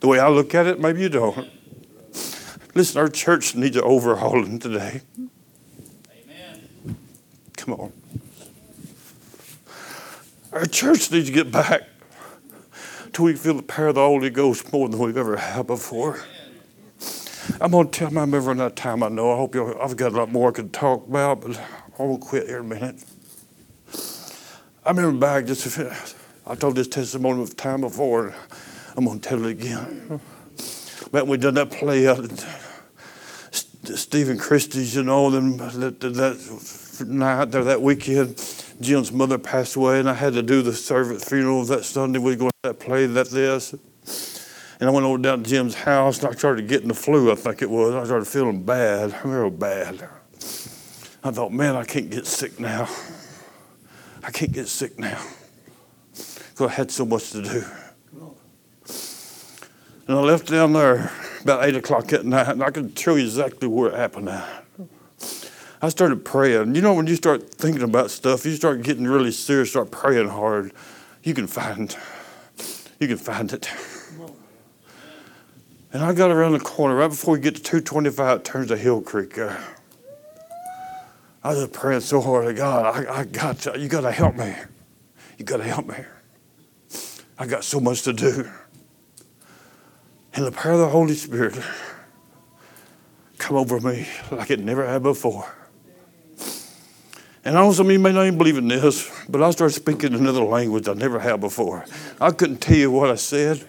The 0.00 0.06
way 0.06 0.18
I 0.18 0.28
look 0.28 0.54
at 0.54 0.66
it, 0.66 0.80
maybe 0.80 1.02
you 1.02 1.10
don't. 1.10 1.46
Listen, 2.78 3.00
our 3.00 3.08
church 3.08 3.56
needs 3.56 3.76
an 3.76 3.82
overhauling 3.82 4.60
today. 4.60 5.00
Amen. 6.12 6.96
Come 7.56 7.74
on. 7.74 7.92
Our 10.52 10.64
church 10.64 11.10
needs 11.10 11.26
to 11.26 11.32
get 11.32 11.50
back 11.50 11.82
till 13.12 13.24
we 13.24 13.34
feel 13.34 13.54
the 13.54 13.64
power 13.64 13.88
of 13.88 13.96
the 13.96 14.00
Holy 14.00 14.30
Ghost 14.30 14.72
more 14.72 14.88
than 14.88 15.00
we've 15.00 15.16
ever 15.16 15.36
had 15.38 15.66
before. 15.66 16.20
I'm 17.60 17.72
going 17.72 17.90
to 17.90 17.98
tell 17.98 18.12
my 18.12 18.24
member 18.24 18.52
in 18.52 18.58
that 18.58 18.76
time 18.76 19.02
I 19.02 19.08
know. 19.08 19.32
I 19.32 19.36
hope 19.38 19.56
you 19.56 19.76
I've 19.80 19.96
got 19.96 20.12
a 20.12 20.16
lot 20.16 20.30
more 20.30 20.50
I 20.50 20.52
could 20.52 20.72
talk 20.72 21.04
about, 21.08 21.40
but 21.40 21.60
I 21.98 22.02
won't 22.04 22.20
quit 22.20 22.46
here 22.46 22.60
in 22.60 22.66
a 22.66 22.68
minute. 22.68 23.02
I 24.86 24.90
remember 24.90 25.18
back 25.18 25.46
just, 25.46 25.66
a 25.66 25.70
few, 25.70 25.90
I 26.46 26.54
told 26.54 26.76
this 26.76 26.86
testimony 26.86 27.42
of 27.42 27.56
time 27.56 27.80
before, 27.80 28.36
I'm 28.96 29.04
going 29.04 29.18
to 29.18 29.28
tell 29.28 29.44
it 29.44 29.50
again. 29.50 30.20
When 31.10 31.26
we 31.26 31.38
done 31.38 31.54
that 31.54 31.72
play 31.72 32.06
out 32.06 32.18
Stephen 33.96 34.38
Christie's, 34.38 34.94
you 34.94 35.02
know, 35.02 35.30
then 35.30 35.56
that, 35.56 36.00
that 36.00 37.06
night 37.08 37.50
that 37.52 37.80
weekend, 37.80 38.42
Jim's 38.80 39.12
mother 39.12 39.38
passed 39.38 39.76
away, 39.76 40.00
and 40.00 40.08
I 40.08 40.14
had 40.14 40.34
to 40.34 40.42
do 40.42 40.62
the 40.62 40.72
service 40.72 41.24
funeral 41.24 41.64
that 41.64 41.84
Sunday. 41.84 42.18
We 42.18 42.32
were 42.32 42.36
going 42.36 42.50
to 42.50 42.68
that 42.68 42.80
play, 42.80 43.06
that 43.06 43.30
this. 43.30 43.74
And 44.80 44.88
I 44.88 44.92
went 44.92 45.06
over 45.06 45.18
down 45.18 45.42
to 45.42 45.50
Jim's 45.50 45.74
house, 45.74 46.20
and 46.20 46.28
I 46.28 46.36
started 46.36 46.68
getting 46.68 46.88
the 46.88 46.94
flu, 46.94 47.32
I 47.32 47.34
think 47.34 47.62
it 47.62 47.70
was. 47.70 47.94
I 47.94 48.04
started 48.04 48.26
feeling 48.26 48.62
bad, 48.62 49.14
real 49.24 49.50
bad. 49.50 50.08
I 51.24 51.30
thought, 51.30 51.52
man, 51.52 51.74
I 51.74 51.84
can't 51.84 52.10
get 52.10 52.26
sick 52.26 52.60
now. 52.60 52.88
I 54.22 54.30
can't 54.30 54.52
get 54.52 54.68
sick 54.68 54.98
now 54.98 55.20
because 56.58 56.70
I 56.70 56.74
had 56.74 56.90
so 56.90 57.04
much 57.04 57.30
to 57.30 57.42
do. 57.42 57.64
And 60.06 60.16
I 60.16 60.20
left 60.20 60.48
down 60.48 60.72
there 60.72 61.12
about 61.42 61.64
8 61.64 61.76
o'clock 61.76 62.12
at 62.12 62.24
night, 62.24 62.48
and 62.48 62.62
I 62.62 62.70
can 62.70 62.92
tell 62.92 63.18
you 63.18 63.24
exactly 63.24 63.68
where 63.68 63.90
it 63.90 63.94
happened. 63.94 64.30
I 65.80 65.88
started 65.88 66.24
praying. 66.24 66.74
You 66.74 66.82
know, 66.82 66.94
when 66.94 67.06
you 67.06 67.16
start 67.16 67.50
thinking 67.54 67.82
about 67.82 68.10
stuff, 68.10 68.44
you 68.44 68.54
start 68.54 68.82
getting 68.82 69.04
really 69.04 69.30
serious, 69.30 69.70
start 69.70 69.90
praying 69.90 70.28
hard, 70.28 70.72
you 71.22 71.34
can 71.34 71.46
find, 71.46 71.96
you 72.98 73.06
can 73.06 73.16
find 73.16 73.52
it. 73.52 73.70
And 75.92 76.02
I 76.02 76.12
got 76.12 76.30
around 76.30 76.52
the 76.52 76.60
corner 76.60 76.96
right 76.96 77.08
before 77.08 77.34
we 77.34 77.40
get 77.40 77.56
to 77.56 77.62
225, 77.62 78.38
it 78.38 78.44
turns 78.44 78.68
to 78.68 78.76
Hill 78.76 79.00
Creek. 79.00 79.38
Uh, 79.38 79.56
I 81.42 81.54
was 81.54 81.68
praying 81.68 82.00
so 82.00 82.20
hard 82.20 82.46
to 82.46 82.52
God, 82.52 83.06
I, 83.06 83.20
I 83.20 83.24
got 83.24 83.58
to, 83.60 83.78
you 83.78 83.88
got 83.88 84.02
to 84.02 84.12
help 84.12 84.36
me. 84.36 84.54
You 85.38 85.44
got 85.44 85.58
to 85.58 85.64
help 85.64 85.86
me. 85.86 85.96
I 87.38 87.46
got 87.46 87.62
so 87.62 87.78
much 87.78 88.02
to 88.02 88.12
do. 88.12 88.50
And 90.38 90.46
the 90.46 90.52
power 90.52 90.74
of 90.74 90.78
the 90.78 90.88
Holy 90.88 91.14
Spirit 91.14 91.60
come 93.38 93.56
over 93.56 93.80
me 93.80 94.06
like 94.30 94.52
it 94.52 94.60
never 94.60 94.86
had 94.86 95.02
before. 95.02 95.52
And 97.44 97.58
I 97.58 97.60
know 97.60 97.72
some 97.72 97.86
of 97.86 97.92
you 97.92 97.98
may 97.98 98.12
not 98.12 98.24
even 98.24 98.38
believe 98.38 98.56
in 98.56 98.68
this, 98.68 99.10
but 99.28 99.42
I 99.42 99.50
started 99.50 99.74
speaking 99.74 100.14
another 100.14 100.44
language 100.44 100.86
I 100.86 100.92
never 100.92 101.18
had 101.18 101.40
before. 101.40 101.86
I 102.20 102.30
couldn't 102.30 102.58
tell 102.58 102.76
you 102.76 102.88
what 102.88 103.10
I 103.10 103.16
said, 103.16 103.66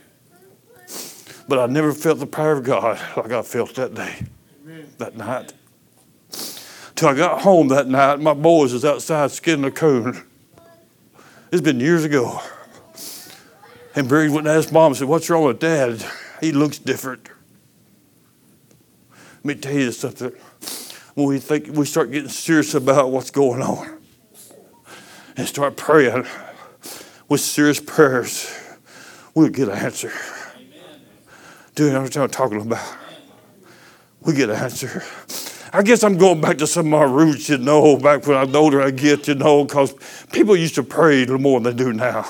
but 1.48 1.58
I 1.58 1.66
never 1.66 1.92
felt 1.92 2.20
the 2.20 2.28
power 2.28 2.52
of 2.52 2.64
God 2.64 3.00
like 3.18 3.32
I 3.32 3.42
felt 3.42 3.74
that 3.74 3.96
day, 3.96 4.28
that 5.00 5.18
night. 5.18 5.54
Till 6.94 7.08
I 7.08 7.16
got 7.16 7.42
home 7.42 7.70
that 7.70 7.88
night, 7.88 8.20
my 8.20 8.36
boys 8.36 8.74
was 8.74 8.86
outside 8.86 9.32
skinning 9.32 9.66
a 9.66 9.72
coon. 9.72 10.24
It's 11.52 11.64
been 11.64 11.80
years 11.80 12.04
ago. 12.04 12.40
And 13.96 14.08
Barry 14.08 14.30
went 14.30 14.48
and 14.48 14.56
asked 14.56 14.72
mom, 14.72 14.94
said, 14.94 15.08
What's 15.08 15.28
wrong 15.32 15.46
with 15.46 15.58
dad? 15.58 16.06
He 16.40 16.52
looks 16.52 16.80
different. 16.80 17.30
Let 19.44 19.46
me 19.46 19.56
tell 19.56 19.74
you 19.74 19.92
something. 19.92 20.32
When 21.16 21.28
we 21.28 21.40
think 21.40 21.68
we 21.76 21.86
start 21.86 22.12
getting 22.12 22.30
serious 22.30 22.74
about 22.76 23.12
what's 23.12 23.32
going 23.32 23.62
on 23.62 24.00
and 25.36 25.48
start 25.48 25.76
praying 25.76 26.26
with 27.28 27.42
serious 27.42 27.80
prayers, 27.80 28.54
we'll 29.34 29.50
get 29.50 29.70
an 29.70 29.78
answer. 29.78 30.12
Do 31.76 31.86
you 31.86 31.94
know 31.94 32.02
what 32.02 32.18
I'm 32.18 32.30
talking 32.30 32.62
about? 32.62 32.86
We 34.22 34.34
get 34.34 34.50
an 34.50 34.58
answer. 34.58 35.04
I 35.72 35.84
guess 35.84 36.04
I'm 36.04 36.18
going 36.18 36.42
back 36.42 36.58
to 36.58 36.68
some 36.68 36.92
of 36.94 37.00
my 37.00 37.06
roots, 37.06 37.48
you 37.50 37.58
know, 37.58 37.96
back 37.96 38.26
when 38.26 38.38
I'm 38.38 38.56
older 38.56 38.82
I 38.82 38.92
get, 38.92 39.28
you 39.28 39.36
know, 39.36 39.64
because 39.64 39.94
people 40.32 40.56
used 40.56 40.76
to 40.76 40.84
pray 40.84 41.18
a 41.18 41.20
little 41.22 41.38
more 41.38 41.60
than 41.60 41.76
they 41.76 41.84
do 41.84 41.94
now. 41.94 42.26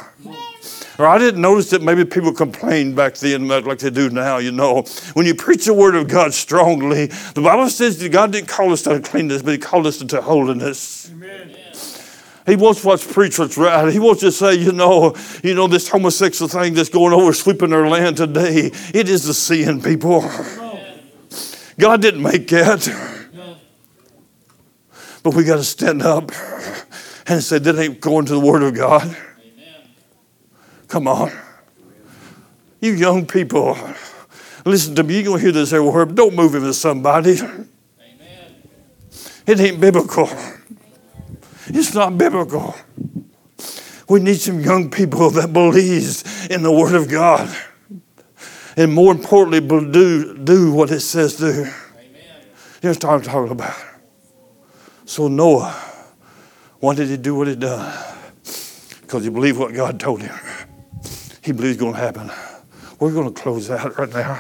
Or 1.00 1.08
I 1.08 1.18
didn't 1.18 1.42
notice 1.42 1.70
that 1.70 1.82
maybe 1.82 2.04
people 2.04 2.34
complained 2.34 2.98
back 2.98 3.16
then 3.16 3.48
like 3.48 3.80
they 3.80 3.90
do 3.90 4.10
now, 4.10 4.38
you 4.38 4.52
know. 4.52 4.84
When 5.14 5.26
you 5.26 5.34
preach 5.34 5.66
the 5.66 5.74
word 5.74 5.96
of 5.96 6.10
God 6.10 6.34
strongly, 6.34 7.06
the 7.06 7.42
Bible 7.42 7.70
says 7.70 7.98
that 8.00 8.12
God 8.12 8.34
didn't 8.34 8.50
call 8.50 8.74
us 8.74 8.82
to 8.82 9.00
cleanness, 9.00 9.42
but 9.42 9.52
He 9.54 9.58
called 9.58 9.88
us 9.88 10.00
to 10.00 10.22
holiness. 10.22 11.10
Amen. 11.10 11.56
He 12.46 12.56
wants 12.58 12.86
us 12.86 13.08
to 13.08 13.14
preach 13.14 13.40
what's 13.40 13.58
right. 13.58 13.94
He 13.94 14.00
wants 14.00 14.22
to 14.22 14.32
say, 14.32 14.56
you 14.56 14.74
know, 14.74 15.16
you 15.42 15.54
know, 15.54 15.68
this 15.68 15.88
homosexual 15.88 16.50
thing 16.50 16.74
that's 16.74 16.90
going 16.90 17.14
over 17.14 17.32
sweeping 17.32 17.72
our 17.72 17.88
land 17.88 18.18
today, 18.18 18.72
it 18.94 19.08
is 19.08 19.24
the 19.24 19.34
sin, 19.34 19.82
people. 19.82 20.22
God 21.78 22.02
didn't 22.02 22.24
make 22.24 22.50
that. 22.50 23.18
But 25.24 25.34
we 25.34 25.46
got 25.46 25.58
to 25.58 25.64
stand 25.64 26.02
up 26.02 26.32
and 27.28 27.42
say, 27.42 27.60
that 27.60 27.80
ain't 27.80 28.02
going 28.02 28.26
to 28.26 28.34
the 28.34 28.40
Word 28.40 28.64
of 28.64 28.74
God. 28.76 29.16
Come 30.90 31.08
on. 31.08 31.32
You 32.82 32.94
young 32.94 33.26
people, 33.26 33.78
listen 34.66 34.96
to 34.96 35.04
me. 35.04 35.16
You're 35.16 35.24
going 35.24 35.38
to 35.38 35.44
hear 35.44 35.52
this 35.52 35.72
every 35.72 35.88
word. 35.88 36.16
Don't 36.16 36.36
move 36.36 36.56
in 36.56 36.64
with 36.64 36.76
somebody. 36.76 37.40
Amen. 37.40 37.68
It 39.46 39.60
ain't 39.60 39.80
biblical. 39.80 40.30
It's 41.68 41.94
not 41.94 42.18
biblical. 42.18 42.76
We 44.08 44.20
need 44.20 44.42
some 44.42 44.60
young 44.60 44.90
people 44.90 45.30
that 45.32 45.54
believes 45.54 46.48
in 46.48 46.64
the 46.64 46.72
Word 46.72 46.96
of 46.96 47.08
God. 47.08 47.56
And 48.76 48.92
more 48.92 49.12
importantly, 49.12 49.60
do, 49.60 50.38
do 50.38 50.74
what 50.74 50.90
it 50.90 51.02
says 51.02 51.36
do. 51.36 51.46
Amen. 51.50 51.72
Here's 52.82 52.98
what 52.98 53.06
I'm 53.06 53.22
talking 53.22 53.52
about. 53.52 53.76
So 55.06 55.28
Noah, 55.28 55.72
why 56.80 56.96
did 56.96 57.10
he 57.10 57.18
do 57.18 57.36
what 57.36 57.48
he 57.48 57.56
done? 57.56 57.96
Because 59.02 59.26
he 59.26 59.30
believed 59.30 59.60
what 59.60 59.74
God 59.74 60.00
told 60.00 60.22
him. 60.22 60.40
He 61.50 61.54
believed 61.54 61.74
it's 61.74 61.82
going 61.82 61.96
to 61.96 62.00
happen. 62.00 62.30
We're 63.00 63.12
going 63.12 63.34
to 63.34 63.42
close 63.42 63.72
out 63.72 63.98
right 63.98 64.14
now. 64.14 64.40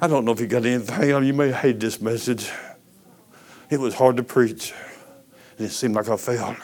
I 0.00 0.08
don't 0.08 0.24
know 0.24 0.32
if 0.32 0.40
you 0.40 0.48
got 0.48 0.66
anything. 0.66 1.24
You 1.24 1.32
may 1.32 1.52
hate 1.52 1.78
this 1.78 2.00
message. 2.00 2.50
It 3.70 3.78
was 3.78 3.94
hard 3.94 4.16
to 4.16 4.24
preach, 4.24 4.74
and 5.56 5.68
it 5.68 5.70
seemed 5.70 5.94
like 5.94 6.08
I 6.08 6.16
failed. 6.16 6.56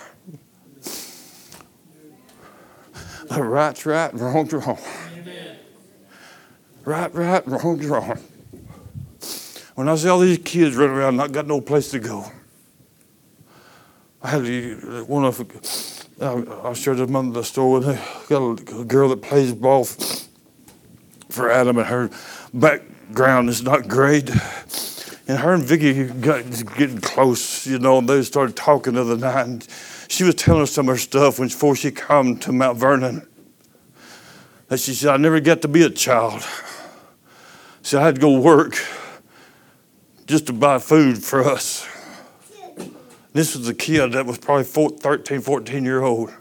But 3.28 3.42
right's 3.42 3.86
right, 3.86 4.12
wrong's 4.14 4.52
wrong. 4.52 4.78
Right, 6.84 7.14
right, 7.14 7.46
wrong's 7.46 7.86
wrong. 7.86 8.18
When 9.76 9.88
I 9.88 9.94
see 9.94 10.08
all 10.08 10.18
these 10.18 10.38
kids 10.38 10.74
running 10.74 10.96
around, 10.96 11.16
not 11.16 11.30
got 11.30 11.46
no 11.46 11.60
place 11.60 11.92
to 11.92 12.00
go. 12.00 12.32
I 14.20 14.30
had 14.30 15.06
one 15.06 15.24
of 15.24 15.99
I 16.20 16.74
shared 16.74 16.98
them 16.98 17.16
in 17.16 17.32
the 17.32 17.42
store 17.42 17.80
with. 17.80 18.28
Got 18.28 18.60
a 18.60 18.84
girl 18.84 19.08
that 19.08 19.22
plays 19.22 19.54
ball 19.54 19.84
for 21.30 21.50
Adam, 21.50 21.78
and 21.78 21.86
her 21.86 22.10
background 22.52 23.48
is 23.48 23.62
not 23.62 23.88
great. 23.88 24.28
And 25.26 25.38
her 25.38 25.54
and 25.54 25.62
Vicky 25.62 26.04
got 26.04 26.44
getting 26.76 27.00
close, 27.00 27.66
you 27.66 27.78
know, 27.78 27.98
and 27.98 28.08
they 28.08 28.22
started 28.22 28.54
talking 28.54 28.94
the 28.94 29.00
other 29.00 29.16
night. 29.16 29.46
And 29.46 29.66
she 30.08 30.24
was 30.24 30.34
telling 30.34 30.62
us 30.62 30.72
some 30.72 30.88
of 30.88 30.96
her 30.96 30.98
stuff 30.98 31.38
when 31.38 31.48
before 31.48 31.74
she 31.74 31.90
come 31.90 32.36
to 32.38 32.52
Mount 32.52 32.76
Vernon. 32.76 33.26
And 34.68 34.78
she 34.78 34.92
said, 34.92 35.14
I 35.14 35.16
never 35.16 35.40
got 35.40 35.62
to 35.62 35.68
be 35.68 35.82
a 35.84 35.90
child. 35.90 36.44
Said, 37.82 38.02
I 38.02 38.06
had 38.06 38.16
to 38.16 38.20
go 38.20 38.38
work 38.38 38.76
just 40.26 40.48
to 40.48 40.52
buy 40.52 40.78
food 40.78 41.22
for 41.22 41.44
us. 41.44 41.86
This 43.32 43.54
was 43.56 43.68
a 43.68 43.74
kid 43.74 44.12
that 44.12 44.26
was 44.26 44.38
probably 44.38 44.64
13, 44.64 45.40
14 45.40 45.84
year 45.84 46.02
old. 46.02 46.32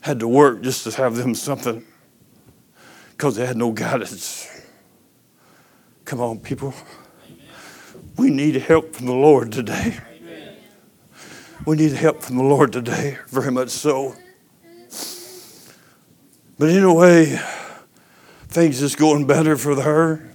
Had 0.00 0.20
to 0.20 0.28
work 0.28 0.62
just 0.62 0.84
to 0.84 0.90
have 0.92 1.16
them 1.16 1.34
something 1.34 1.84
because 3.10 3.36
they 3.36 3.44
had 3.44 3.56
no 3.56 3.72
guidance. 3.72 4.48
Come 6.04 6.20
on, 6.20 6.38
people. 6.38 6.72
We 8.16 8.30
need 8.30 8.54
help 8.56 8.94
from 8.94 9.06
the 9.06 9.14
Lord 9.14 9.52
today. 9.52 9.98
We 11.66 11.76
need 11.76 11.92
help 11.92 12.22
from 12.22 12.36
the 12.38 12.44
Lord 12.44 12.72
today, 12.72 13.18
very 13.26 13.50
much 13.50 13.68
so. 13.68 14.14
But 16.58 16.70
in 16.70 16.82
a 16.82 16.94
way, 16.94 17.38
things 18.48 18.80
is 18.80 18.96
going 18.96 19.26
better 19.26 19.56
for 19.56 19.78
her. 19.80 20.32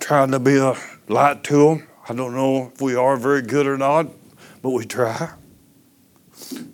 Trying 0.00 0.32
to 0.32 0.38
be 0.38 0.58
a 0.58 0.76
light 1.08 1.42
to 1.44 1.68
them. 1.68 1.88
I 2.08 2.14
don't 2.14 2.34
know 2.34 2.72
if 2.74 2.80
we 2.80 2.96
are 2.96 3.16
very 3.16 3.42
good 3.42 3.66
or 3.66 3.78
not, 3.78 4.08
but 4.60 4.70
we 4.70 4.84
try. 4.84 5.30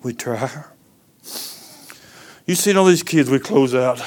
We 0.03 0.15
try. 0.15 0.65
You 2.47 2.55
seen 2.55 2.77
all 2.79 2.87
these 2.87 3.03
kids 3.03 3.29
we 3.29 3.39
close 3.39 3.75
out. 3.75 4.01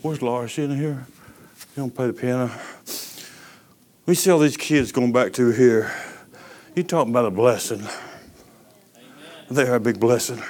Where's 0.00 0.22
Laura? 0.22 0.48
She 0.48 0.62
in 0.62 0.74
here? 0.74 1.06
You 1.76 1.82
don't 1.82 1.94
play 1.94 2.06
the 2.06 2.14
piano. 2.14 2.50
We 4.06 4.14
see 4.14 4.30
all 4.30 4.38
these 4.38 4.56
kids 4.56 4.92
going 4.92 5.12
back 5.12 5.34
to 5.34 5.50
here. 5.50 5.92
You 6.74 6.82
talking 6.82 7.12
about 7.12 7.26
a 7.26 7.30
blessing. 7.30 7.80
Amen. 7.80 9.10
They're 9.50 9.74
a 9.74 9.80
big 9.80 10.00
blessing. 10.00 10.42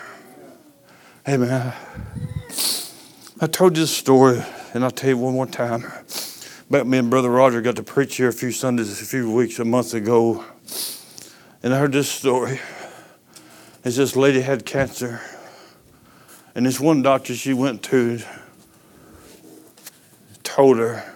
Amen. 1.27 1.73
I 3.41 3.47
told 3.47 3.77
you 3.77 3.83
this 3.83 3.97
story, 3.97 4.43
and 4.75 4.85
I'll 4.85 4.91
tell 4.91 5.11
you 5.11 5.19
one 5.19 5.35
more 5.35 5.47
time. 5.47 5.85
Back 6.69 6.85
me 6.85 6.99
and 6.99 7.09
Brother 7.09 7.31
Roger 7.31 7.61
got 7.61 7.77
to 7.77 7.85
preach 7.85 8.17
here 8.17 8.27
a 8.27 8.33
few 8.33 8.51
Sundays, 8.51 9.01
a 9.01 9.05
few 9.05 9.31
weeks, 9.31 9.61
a 9.61 9.65
month 9.65 9.95
ago. 9.95 10.45
And 11.63 11.73
I 11.73 11.79
heard 11.79 11.93
this 11.93 12.11
story. 12.11 12.59
It's 13.85 13.97
this 13.97 14.17
lady 14.17 14.41
had 14.41 14.67
cancer. 14.67 15.21
And 16.57 16.67
this 16.67 16.81
one 16.81 17.03
doctor 17.03 17.37
she 17.37 17.55
went 17.55 17.85
to 17.85 18.19
told 20.43 20.79
her 20.79 21.15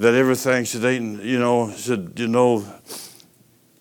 that 0.00 0.14
everything 0.14 0.64
she's 0.64 0.84
eating, 0.84 1.20
you 1.22 1.38
know, 1.38 1.70
said, 1.70 2.14
you 2.16 2.26
know, 2.26 2.64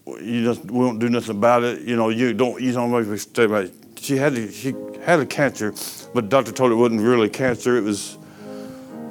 you 0.06 0.44
just 0.44 0.64
we 0.66 0.78
won't 0.78 1.00
do 1.00 1.10
nothing 1.10 1.36
about 1.36 1.64
it. 1.64 1.82
You 1.82 1.96
know, 1.96 2.10
you 2.10 2.36
don't 2.36 2.62
you 2.62 2.72
don't 2.72 2.92
make 2.92 3.08
me 3.08 3.18
stay 3.18 3.46
about 3.46 3.64
it. 3.64 3.74
She 3.98 4.18
had 4.18 4.36
she 4.54 4.76
had 5.04 5.20
a 5.22 5.26
cancer, 5.26 5.72
but 6.14 6.26
the 6.26 6.30
doctor 6.30 6.52
told 6.52 6.70
her 6.70 6.78
it 6.78 6.80
wasn't 6.80 7.02
really 7.02 7.30
cancer. 7.30 7.78
It 7.78 7.84
was 7.84 8.20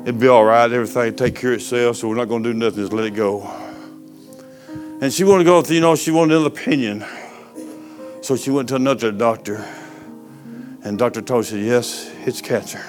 it'd 0.07 0.21
be 0.21 0.29
all 0.29 0.45
right. 0.45 0.71
Everything 0.71 1.17
take 1.17 1.35
care 1.35 1.53
of 1.53 1.57
itself. 1.57 1.97
So 1.97 2.09
we're 2.09 2.15
not 2.15 2.29
going 2.29 2.45
to 2.45 2.53
do 2.53 2.59
nothing. 2.59 2.79
Just 2.79 2.93
let 2.93 3.05
it 3.07 3.15
go. 3.15 3.43
And 5.03 5.13
she 5.13 5.25
wanted 5.25 5.45
to 5.45 5.51
go. 5.51 5.63
You 5.75 5.81
know, 5.81 5.97
she 5.97 6.13
wanted 6.13 6.37
another 6.37 6.47
opinion. 6.47 7.05
So 8.23 8.37
she 8.37 8.51
went 8.51 8.69
to 8.71 8.77
another 8.77 9.13
doctor, 9.13 9.65
and 10.83 10.99
doctor 10.99 11.23
told 11.23 11.47
her, 11.49 11.59
yes, 11.59 12.11
it's 12.25 12.41
cancer. 12.41 12.83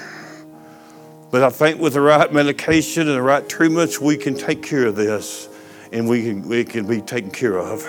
But 1.30 1.42
I 1.42 1.50
think 1.50 1.80
with 1.80 1.92
the 1.92 2.00
right 2.00 2.32
medication 2.32 3.06
and 3.06 3.16
the 3.16 3.22
right 3.22 3.46
treatments, 3.48 4.00
we 4.00 4.16
can 4.16 4.34
take 4.34 4.62
care 4.62 4.86
of 4.86 4.96
this 4.96 5.48
and 5.92 6.08
we 6.08 6.22
can, 6.22 6.48
we 6.48 6.64
can 6.64 6.86
be 6.86 7.00
taken 7.00 7.30
care 7.30 7.58
of. 7.58 7.84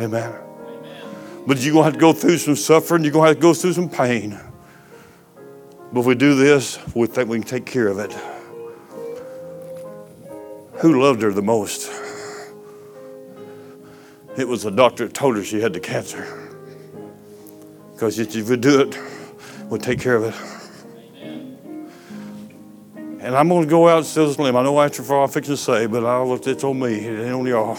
Amen. 0.00 0.34
Amen. 0.34 1.44
But 1.46 1.58
you're 1.58 1.72
going 1.72 1.84
to 1.84 1.90
have 1.90 1.94
to 1.94 2.00
go 2.00 2.12
through 2.12 2.38
some 2.38 2.56
suffering, 2.56 3.04
you're 3.04 3.12
going 3.12 3.24
to 3.24 3.28
have 3.28 3.36
to 3.36 3.42
go 3.42 3.54
through 3.54 3.72
some 3.72 3.88
pain. 3.88 4.38
But 5.92 6.00
if 6.00 6.06
we 6.06 6.14
do 6.14 6.34
this, 6.34 6.78
we 6.94 7.06
think 7.06 7.28
we 7.30 7.38
can 7.38 7.46
take 7.46 7.66
care 7.66 7.88
of 7.88 7.98
it. 7.98 8.12
Who 10.80 11.00
loved 11.02 11.22
her 11.22 11.32
the 11.32 11.42
most? 11.42 11.90
It 14.36 14.46
was 14.46 14.62
the 14.62 14.70
doctor 14.70 15.06
that 15.06 15.14
told 15.14 15.36
her 15.36 15.42
she 15.42 15.60
had 15.60 15.72
the 15.72 15.80
cancer. 15.80 16.26
Because 17.92 18.18
if 18.18 18.48
we 18.48 18.56
do 18.56 18.82
it, 18.82 18.96
we'll 19.64 19.80
take 19.80 20.00
care 20.00 20.14
of 20.14 20.24
it. 20.24 20.34
And 23.20 23.34
I'm 23.34 23.48
going 23.48 23.64
to 23.64 23.68
go 23.68 23.88
out 23.88 23.98
and 23.98 24.06
still 24.06 24.32
slim. 24.32 24.56
I 24.56 24.62
know 24.62 24.80
after 24.80 25.02
far 25.02 25.24
I'm 25.24 25.28
fixing 25.28 25.54
to 25.54 25.60
say, 25.60 25.86
but 25.86 26.04
I'll, 26.04 26.32
it's 26.34 26.62
on 26.62 26.78
me. 26.78 26.94
It 26.94 27.24
ain't 27.24 27.34
on 27.34 27.46
y'all. 27.46 27.74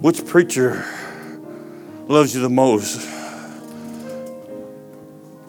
Which 0.00 0.26
preacher 0.26 0.84
loves 2.06 2.34
you 2.34 2.42
the 2.42 2.50
most? 2.50 3.17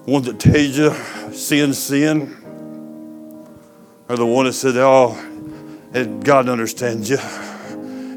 One 0.09 0.23
that 0.23 0.39
tells 0.39 0.75
you 0.75 0.91
sin, 1.33 1.71
sin? 1.71 2.35
Or 4.09 4.17
the 4.17 4.25
one 4.25 4.45
that 4.45 4.53
said, 4.53 4.75
oh, 4.75 5.15
God 6.23 6.49
understands 6.49 7.11
you. 7.11 7.17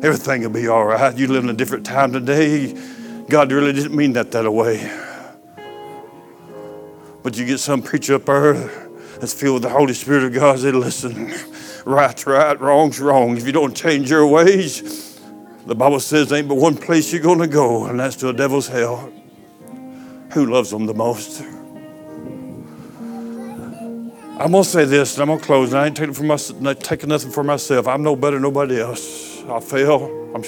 Everything 0.02 0.40
will 0.40 0.48
be 0.48 0.68
all 0.68 0.87
right. 0.87 1.14
You 1.14 1.28
live 1.28 1.44
in 1.44 1.50
a 1.50 1.52
different 1.52 1.85
time 1.85 2.11
today. 2.12 2.74
God 3.28 3.52
really 3.52 3.74
didn't 3.74 3.94
mean 3.94 4.14
that 4.14 4.33
that 4.33 4.50
way. 4.50 4.90
But 7.22 7.37
you 7.37 7.44
get 7.44 7.59
some 7.59 7.83
preacher 7.83 8.14
up 8.14 8.24
there 8.24 8.55
that's 9.20 9.35
filled 9.35 9.57
with 9.57 9.64
the 9.64 9.68
Holy 9.68 9.92
Spirit 9.92 10.24
of 10.24 10.33
God 10.33 10.61
said, 10.61 10.74
listen, 10.74 11.31
right's 11.85 12.26
right, 12.26 12.59
wrong's 12.59 13.00
wrong. 13.00 13.37
If 13.37 13.44
you 13.44 13.52
don't 13.52 13.76
change 13.76 14.09
your 14.09 14.26
ways, 14.26 15.20
the 15.66 15.74
Bible 15.74 16.00
says 16.00 16.31
there 16.31 16.38
ain't 16.38 16.48
but 16.48 16.55
one 16.55 16.78
place 16.78 17.12
you're 17.12 17.20
going 17.20 17.40
to 17.40 17.46
go, 17.46 17.85
and 17.85 18.00
that's 18.00 18.16
to 18.16 18.31
a 18.31 18.33
devil's 18.33 18.68
hell. 18.68 19.12
Who 20.33 20.46
loves 20.46 20.70
them 20.70 20.87
the 20.87 20.94
most? 20.94 21.44
I'm 24.42 24.50
going 24.50 24.64
to 24.64 24.68
say 24.68 24.85
this, 24.85 25.14
and 25.14 25.22
I'm 25.22 25.28
going 25.28 25.38
to 25.38 25.44
close, 25.46 25.72
and 25.72 25.81
I 25.81 25.87
ain't 25.87 25.96
taking, 25.96 26.14
for 26.14 26.24
my, 26.24 26.37
not 26.59 26.81
taking 26.81 27.11
nothing 27.11 27.31
for 27.31 27.44
myself. 27.44 27.87
I'm 27.87 28.02
no 28.02 28.16
better 28.16 28.35
than 28.35 28.42
nobody 28.42 28.81
else. 28.81 29.40
I 29.44 29.61
fail. 29.61 30.33
I'm 30.35 30.42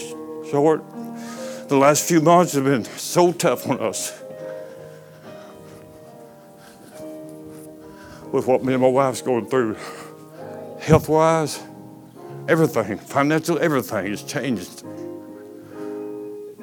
short. 0.51 0.83
The 1.69 1.77
last 1.77 2.09
few 2.09 2.21
months 2.21 2.55
have 2.55 2.65
been 2.65 2.85
so 2.85 3.31
tough 3.31 3.69
on 3.69 3.79
us. 3.79 4.21
with 8.33 8.49
what 8.49 8.65
me 8.65 8.73
and 8.73 8.83
my 8.83 8.89
wife's 8.89 9.23
going 9.23 9.47
through. 9.47 9.77
Health 10.81 11.09
wise, 11.09 11.63
everything, 12.49 12.99
financial, 12.99 13.61
everything 13.61 14.11
has 14.11 14.25
changed. 14.25 14.83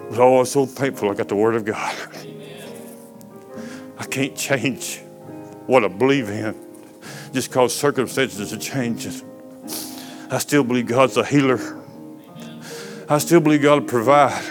But 0.09 0.19
oh, 0.19 0.39
I'm 0.39 0.45
so 0.45 0.65
thankful 0.65 1.09
I 1.09 1.13
got 1.13 1.29
the 1.29 1.37
Word 1.37 1.55
of 1.55 1.63
God. 1.63 1.95
I 3.97 4.03
can't 4.03 4.35
change 4.35 4.99
what 5.65 5.85
I 5.85 5.87
believe 5.87 6.27
in 6.27 6.70
just 7.31 7.49
because 7.49 7.73
circumstances 7.75 8.53
are 8.53 8.57
changing. 8.57 9.21
I 10.29 10.37
still 10.37 10.63
believe 10.63 10.87
God's 10.87 11.17
a 11.17 11.25
healer. 11.25 11.59
I 13.09 13.17
still 13.17 13.41
believe 13.41 13.61
God 13.61 13.81
will 13.81 13.89
provide. 13.89 14.41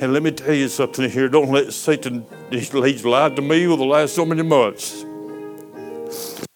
And 0.00 0.12
let 0.12 0.22
me 0.22 0.30
tell 0.30 0.54
you 0.54 0.68
something 0.68 1.08
here. 1.08 1.28
Don't 1.28 1.50
let 1.50 1.72
Satan, 1.72 2.26
he's 2.50 3.04
lied 3.04 3.36
to 3.36 3.42
me 3.42 3.66
over 3.66 3.76
the 3.76 3.84
last 3.84 4.14
so 4.14 4.24
many 4.24 4.42
months. 4.42 5.04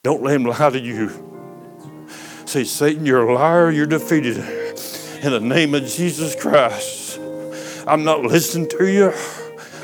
Don't 0.03 0.23
let 0.23 0.37
him 0.37 0.45
lie 0.45 0.71
to 0.71 0.81
you. 0.81 1.11
Say, 2.47 2.65
Satan, 2.65 3.05
you're 3.05 3.29
a 3.29 3.35
liar, 3.35 3.71
you're 3.71 3.87
defeated. 3.87 4.39
In 5.23 5.33
the 5.33 5.41
name 5.41 5.75
of 5.75 5.85
Jesus 5.87 6.35
Christ, 6.35 7.19
I'm 7.87 8.05
not 8.05 8.23
listening 8.23 8.69
to 8.71 8.87
you. 8.87 9.13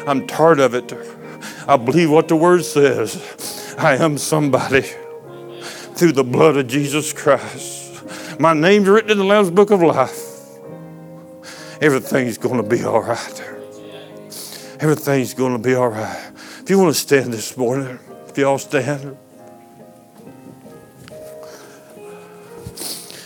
I'm 0.07 0.27
tired 0.27 0.61
of 0.61 0.75
it. 0.75 0.92
I 1.66 1.77
believe 1.77 2.11
what 2.11 2.29
the 2.29 2.37
word 2.37 2.64
says. 2.64 3.14
I 3.79 3.97
am 3.97 4.19
somebody 4.19 4.83
through 5.95 6.13
the 6.13 6.25
blood 6.25 6.57
of 6.57 6.69
Jesus 6.69 7.13
Christ. 7.13 8.39
My 8.39 8.53
name's 8.53 8.89
written 8.89 9.11
in 9.11 9.19
the 9.19 9.25
Lamb's 9.25 9.51
Book 9.51 9.71
of 9.71 9.83
Life. 9.83 10.21
Everything's 11.81 12.39
going 12.39 12.63
to 12.63 12.69
be 12.69 12.85
all 12.85 13.03
right. 13.03 13.41
Everything's 14.81 15.35
going 15.35 15.53
to 15.53 15.59
be 15.59 15.75
all 15.75 15.89
right. 15.89 16.33
If 16.61 16.71
you 16.71 16.79
want 16.79 16.95
to 16.95 17.01
stand 17.01 17.33
this 17.33 17.57
morning, 17.57 17.99
if 18.29 18.39
you 18.39 18.47
all 18.47 18.59
stand. 18.59 19.17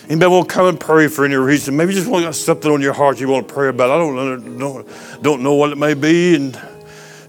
Anybody 0.08 0.30
want 0.30 0.48
to 0.48 0.54
come 0.54 0.66
and 0.66 0.80
pray 0.80 1.08
for 1.08 1.26
any 1.26 1.36
reason? 1.36 1.76
Maybe 1.76 1.92
you 1.92 1.98
just 1.98 2.10
want 2.10 2.22
to 2.22 2.28
got 2.28 2.34
something 2.34 2.70
on 2.70 2.80
your 2.80 2.94
heart 2.94 3.20
you 3.20 3.28
want 3.28 3.46
to 3.46 3.54
pray 3.54 3.68
about. 3.68 3.90
I 3.90 3.98
don't 3.98 4.58
know, 4.58 4.84
don't 5.20 5.42
know 5.42 5.54
what 5.54 5.70
it 5.70 5.76
may 5.76 5.92
be. 5.92 6.34
And 6.34 6.58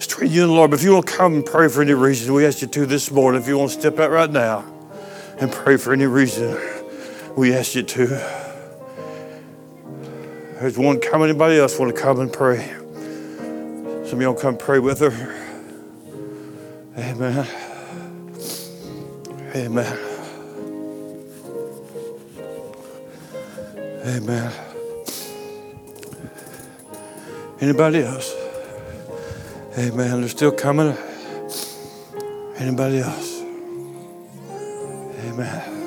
between 0.10 0.32
you 0.32 0.41
and 0.41 0.49
the 0.49 0.55
Lord. 0.55 0.72
But 0.72 0.80
if 0.80 0.84
you 0.84 0.93
want 0.93 1.05
to 1.05 1.16
come 1.16 1.36
and 1.36 1.45
pray 1.45 1.68
for 1.68 1.84
any 1.84 1.93
reason, 1.93 2.34
we 2.34 2.43
ask 2.43 2.64
you 2.64 2.68
to 2.68 2.88
this 2.88 3.12
morning. 3.12 3.39
If 3.39 3.47
you 3.47 3.60
want 3.60 3.72
to 3.72 3.80
step 3.80 3.99
out 3.99 4.10
right 4.10 4.32
now 4.32 4.66
and 5.38 5.51
pray 5.51 5.78
for 5.78 5.93
any 5.93 6.07
reason, 6.07 6.60
we 7.38 7.53
ask 7.53 7.76
you 7.76 7.84
to. 7.84 8.07
There's 10.60 10.80
one 10.80 10.99
come. 10.99 11.22
Anybody 11.22 11.60
else 11.60 11.78
want 11.78 11.95
to 11.95 12.01
come 12.01 12.20
and 12.22 12.34
pray? 12.34 12.68
Some 14.07 14.18
of 14.18 14.22
y'all 14.22 14.34
come 14.34 14.57
pray 14.57 14.80
with 14.80 14.99
her. 14.99 15.12
Amen. 16.97 17.47
Amen. 19.55 19.99
Amen. 24.07 24.53
Anybody 27.62 28.01
else? 28.01 28.38
Amen. 29.80 30.19
They're 30.19 30.30
still 30.30 30.51
coming. 30.51 30.93
Anybody 32.57 32.99
else? 32.99 33.39
Amen. 35.23 35.80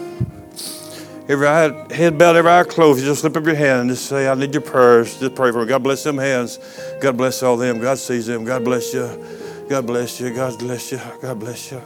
Every 1.29 1.47
eye, 1.47 1.93
head 1.93 2.17
bowed, 2.17 2.37
every 2.37 2.51
eye 2.51 2.65
closed. 2.65 3.01
You 3.01 3.07
just 3.07 3.21
slip 3.21 3.37
up 3.37 3.45
your 3.45 3.55
hand 3.55 3.83
and 3.83 3.91
just 3.91 4.07
say, 4.07 4.29
I 4.29 4.35
need 4.35 4.55
your 4.55 4.63
prayers. 4.63 5.21
Just 5.21 5.35
pray 5.35 5.53
for 5.53 5.59
them. 5.59 5.69
God 5.69 5.83
bless 5.83 6.03
them 6.05 6.17
hands. 6.17 6.59
God 7.03 7.19
bless 7.19 7.43
all 7.43 7.59
them. 7.59 7.81
God 7.81 7.99
sees 7.99 8.25
them. 8.25 8.47
God 8.47 8.65
bless 8.65 8.95
you. 8.95 9.09
God 9.69 9.87
bless 9.87 10.19
you. 10.21 10.35
God 10.35 10.59
bless 10.59 10.91
you. 10.91 11.01
God 11.21 11.39
bless 11.39 11.71
you. 11.71 11.83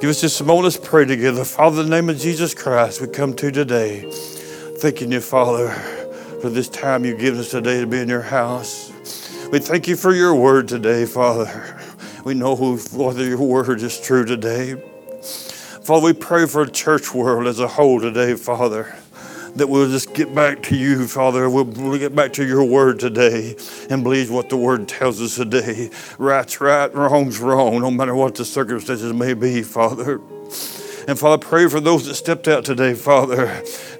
Give 0.00 0.10
us 0.10 0.20
just 0.20 0.40
a 0.40 0.44
moment, 0.44 0.64
let's 0.64 0.76
pray 0.76 1.06
together. 1.06 1.44
Father, 1.44 1.82
in 1.82 1.90
the 1.90 1.96
name 1.96 2.08
of 2.08 2.18
Jesus 2.18 2.54
Christ, 2.54 3.00
we 3.00 3.08
come 3.08 3.34
to 3.34 3.50
today. 3.50 4.08
Thanking 4.78 5.10
you, 5.10 5.20
Father, 5.20 5.70
for 6.40 6.50
this 6.50 6.68
time 6.68 7.04
you've 7.04 7.18
given 7.18 7.40
us 7.40 7.50
today 7.50 7.80
to 7.80 7.86
be 7.88 7.98
in 7.98 8.08
your 8.08 8.22
house. 8.22 8.89
We 9.50 9.58
thank 9.58 9.88
you 9.88 9.96
for 9.96 10.14
your 10.14 10.32
word 10.32 10.68
today, 10.68 11.04
Father. 11.06 11.76
We 12.24 12.34
know 12.34 12.54
whether 12.54 13.24
your 13.24 13.38
word 13.38 13.82
is 13.82 14.00
true 14.00 14.24
today. 14.24 14.76
Father, 15.82 16.06
we 16.06 16.12
pray 16.12 16.46
for 16.46 16.64
the 16.64 16.70
church 16.70 17.12
world 17.12 17.48
as 17.48 17.58
a 17.58 17.66
whole 17.66 18.00
today, 18.00 18.36
Father 18.36 18.94
that 19.56 19.68
we'll 19.68 19.90
just 19.90 20.14
get 20.14 20.32
back 20.32 20.62
to 20.62 20.76
you, 20.76 21.08
Father. 21.08 21.50
We'll, 21.50 21.64
we'll, 21.64 21.98
get 21.98 22.14
back 22.14 22.32
to 22.34 22.46
your 22.46 22.62
word 22.62 23.00
today 23.00 23.56
and 23.90 24.04
believe 24.04 24.30
what 24.30 24.48
the 24.48 24.56
word 24.56 24.86
tells 24.86 25.20
us 25.20 25.34
today. 25.34 25.90
Right's 26.18 26.60
right, 26.60 26.94
wrong's 26.94 27.40
wrong, 27.40 27.80
no 27.80 27.90
matter 27.90 28.14
what 28.14 28.36
the 28.36 28.44
circumstances 28.44 29.12
may 29.12 29.34
be, 29.34 29.62
Father. 29.62 30.20
And 31.08 31.18
Father, 31.18 31.38
pray 31.38 31.68
for 31.68 31.80
those 31.80 32.06
that 32.06 32.14
stepped 32.14 32.46
out 32.46 32.64
today, 32.64 32.94
Father, 32.94 33.46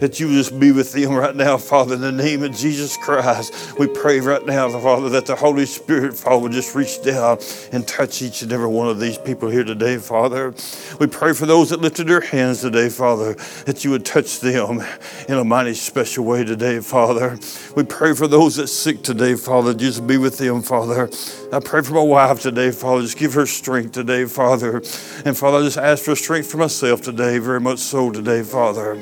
that 0.00 0.20
you 0.20 0.28
just 0.28 0.58
be 0.60 0.70
with 0.70 0.92
them 0.92 1.12
right 1.14 1.34
now, 1.34 1.56
Father, 1.56 1.94
in 1.94 2.00
the 2.00 2.12
name 2.12 2.42
of 2.42 2.54
Jesus 2.54 2.96
Christ. 2.98 3.78
We 3.78 3.86
pray 3.86 4.20
right 4.20 4.44
now, 4.44 4.68
Father, 4.68 5.08
that 5.10 5.26
the 5.26 5.36
Holy 5.36 5.66
Spirit, 5.66 6.14
Father, 6.14 6.48
just 6.48 6.74
reach 6.74 7.02
down 7.02 7.38
and 7.72 7.88
touch 7.88 8.20
each 8.20 8.42
and 8.42 8.52
every 8.52 8.66
one 8.66 8.88
of 8.88 9.00
these 9.00 9.16
people 9.16 9.48
here 9.48 9.64
today, 9.64 9.96
Father. 9.96 10.54
We 10.98 11.06
pray 11.06 11.32
for 11.32 11.46
those 11.46 11.70
that 11.70 11.80
lifted 11.80 12.06
their 12.06 12.20
hands 12.20 12.60
today, 12.60 12.90
Father, 12.90 13.34
that 13.64 13.84
you 13.84 13.90
would 13.90 14.04
touch 14.04 14.40
them 14.40 14.82
in 15.28 15.34
a 15.34 15.44
mighty 15.44 15.74
special 15.74 16.24
way 16.24 16.44
today, 16.44 16.80
Father. 16.80 17.38
We 17.74 17.84
pray 17.84 18.14
for 18.14 18.28
those 18.28 18.56
that 18.56 18.68
sick 18.68 19.02
today, 19.02 19.36
Father, 19.36 19.72
just 19.74 20.06
be 20.06 20.18
with 20.18 20.38
them, 20.38 20.62
Father. 20.62 21.08
I 21.52 21.60
pray 21.60 21.82
for 21.82 21.94
my 21.94 22.02
wife 22.02 22.40
today, 22.40 22.70
Father. 22.70 23.02
Just 23.02 23.18
give 23.18 23.34
her 23.34 23.46
strength 23.46 23.92
today, 23.92 24.26
Father. 24.26 24.76
And 25.24 25.36
Father, 25.36 25.58
I 25.58 25.62
just 25.62 25.78
ask 25.78 26.04
for 26.04 26.14
strength 26.14 26.50
for 26.50 26.58
myself 26.58 26.89
today, 26.98 27.38
very 27.38 27.60
much 27.60 27.78
so 27.78 28.10
today, 28.10 28.42
Father. 28.42 28.96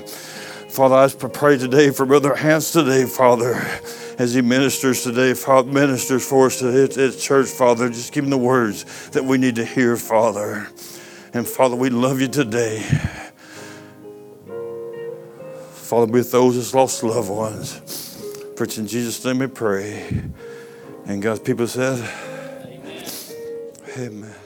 Father, 0.69 0.95
I 0.95 1.09
pray 1.29 1.57
today 1.57 1.91
for 1.91 2.05
Brother 2.05 2.35
Hans 2.35 2.71
today, 2.71 3.05
Father, 3.07 3.55
as 4.19 4.35
he 4.35 4.43
ministers 4.43 5.03
today, 5.03 5.33
Father, 5.33 5.73
ministers 5.73 6.29
for 6.29 6.47
us 6.47 6.59
today 6.59 7.05
at 7.05 7.19
church, 7.19 7.49
Father. 7.49 7.89
Just 7.89 8.13
give 8.13 8.25
him 8.25 8.31
the 8.31 8.39
words 8.39 9.09
that 9.11 9.25
we 9.25 9.39
need 9.39 9.57
to 9.57 9.65
hear, 9.65 9.97
Father. 9.97 10.69
And 11.33 11.49
Father, 11.49 11.77
we 11.77 11.89
love 11.89 12.21
you 12.21 12.29
today. 12.29 12.83
Father, 15.73 16.13
with 16.13 16.31
those 16.31 16.57
that's 16.57 16.75
lost 16.75 17.03
loved 17.03 17.31
ones. 17.31 17.81
For 18.57 18.65
in 18.65 18.87
Jesus' 18.87 19.25
name 19.25 19.39
we 19.39 19.47
pray. 19.47 20.23
And 21.07 21.23
God's 21.23 21.41
people 21.41 21.67
said, 21.67 22.07
Amen. 23.97 24.38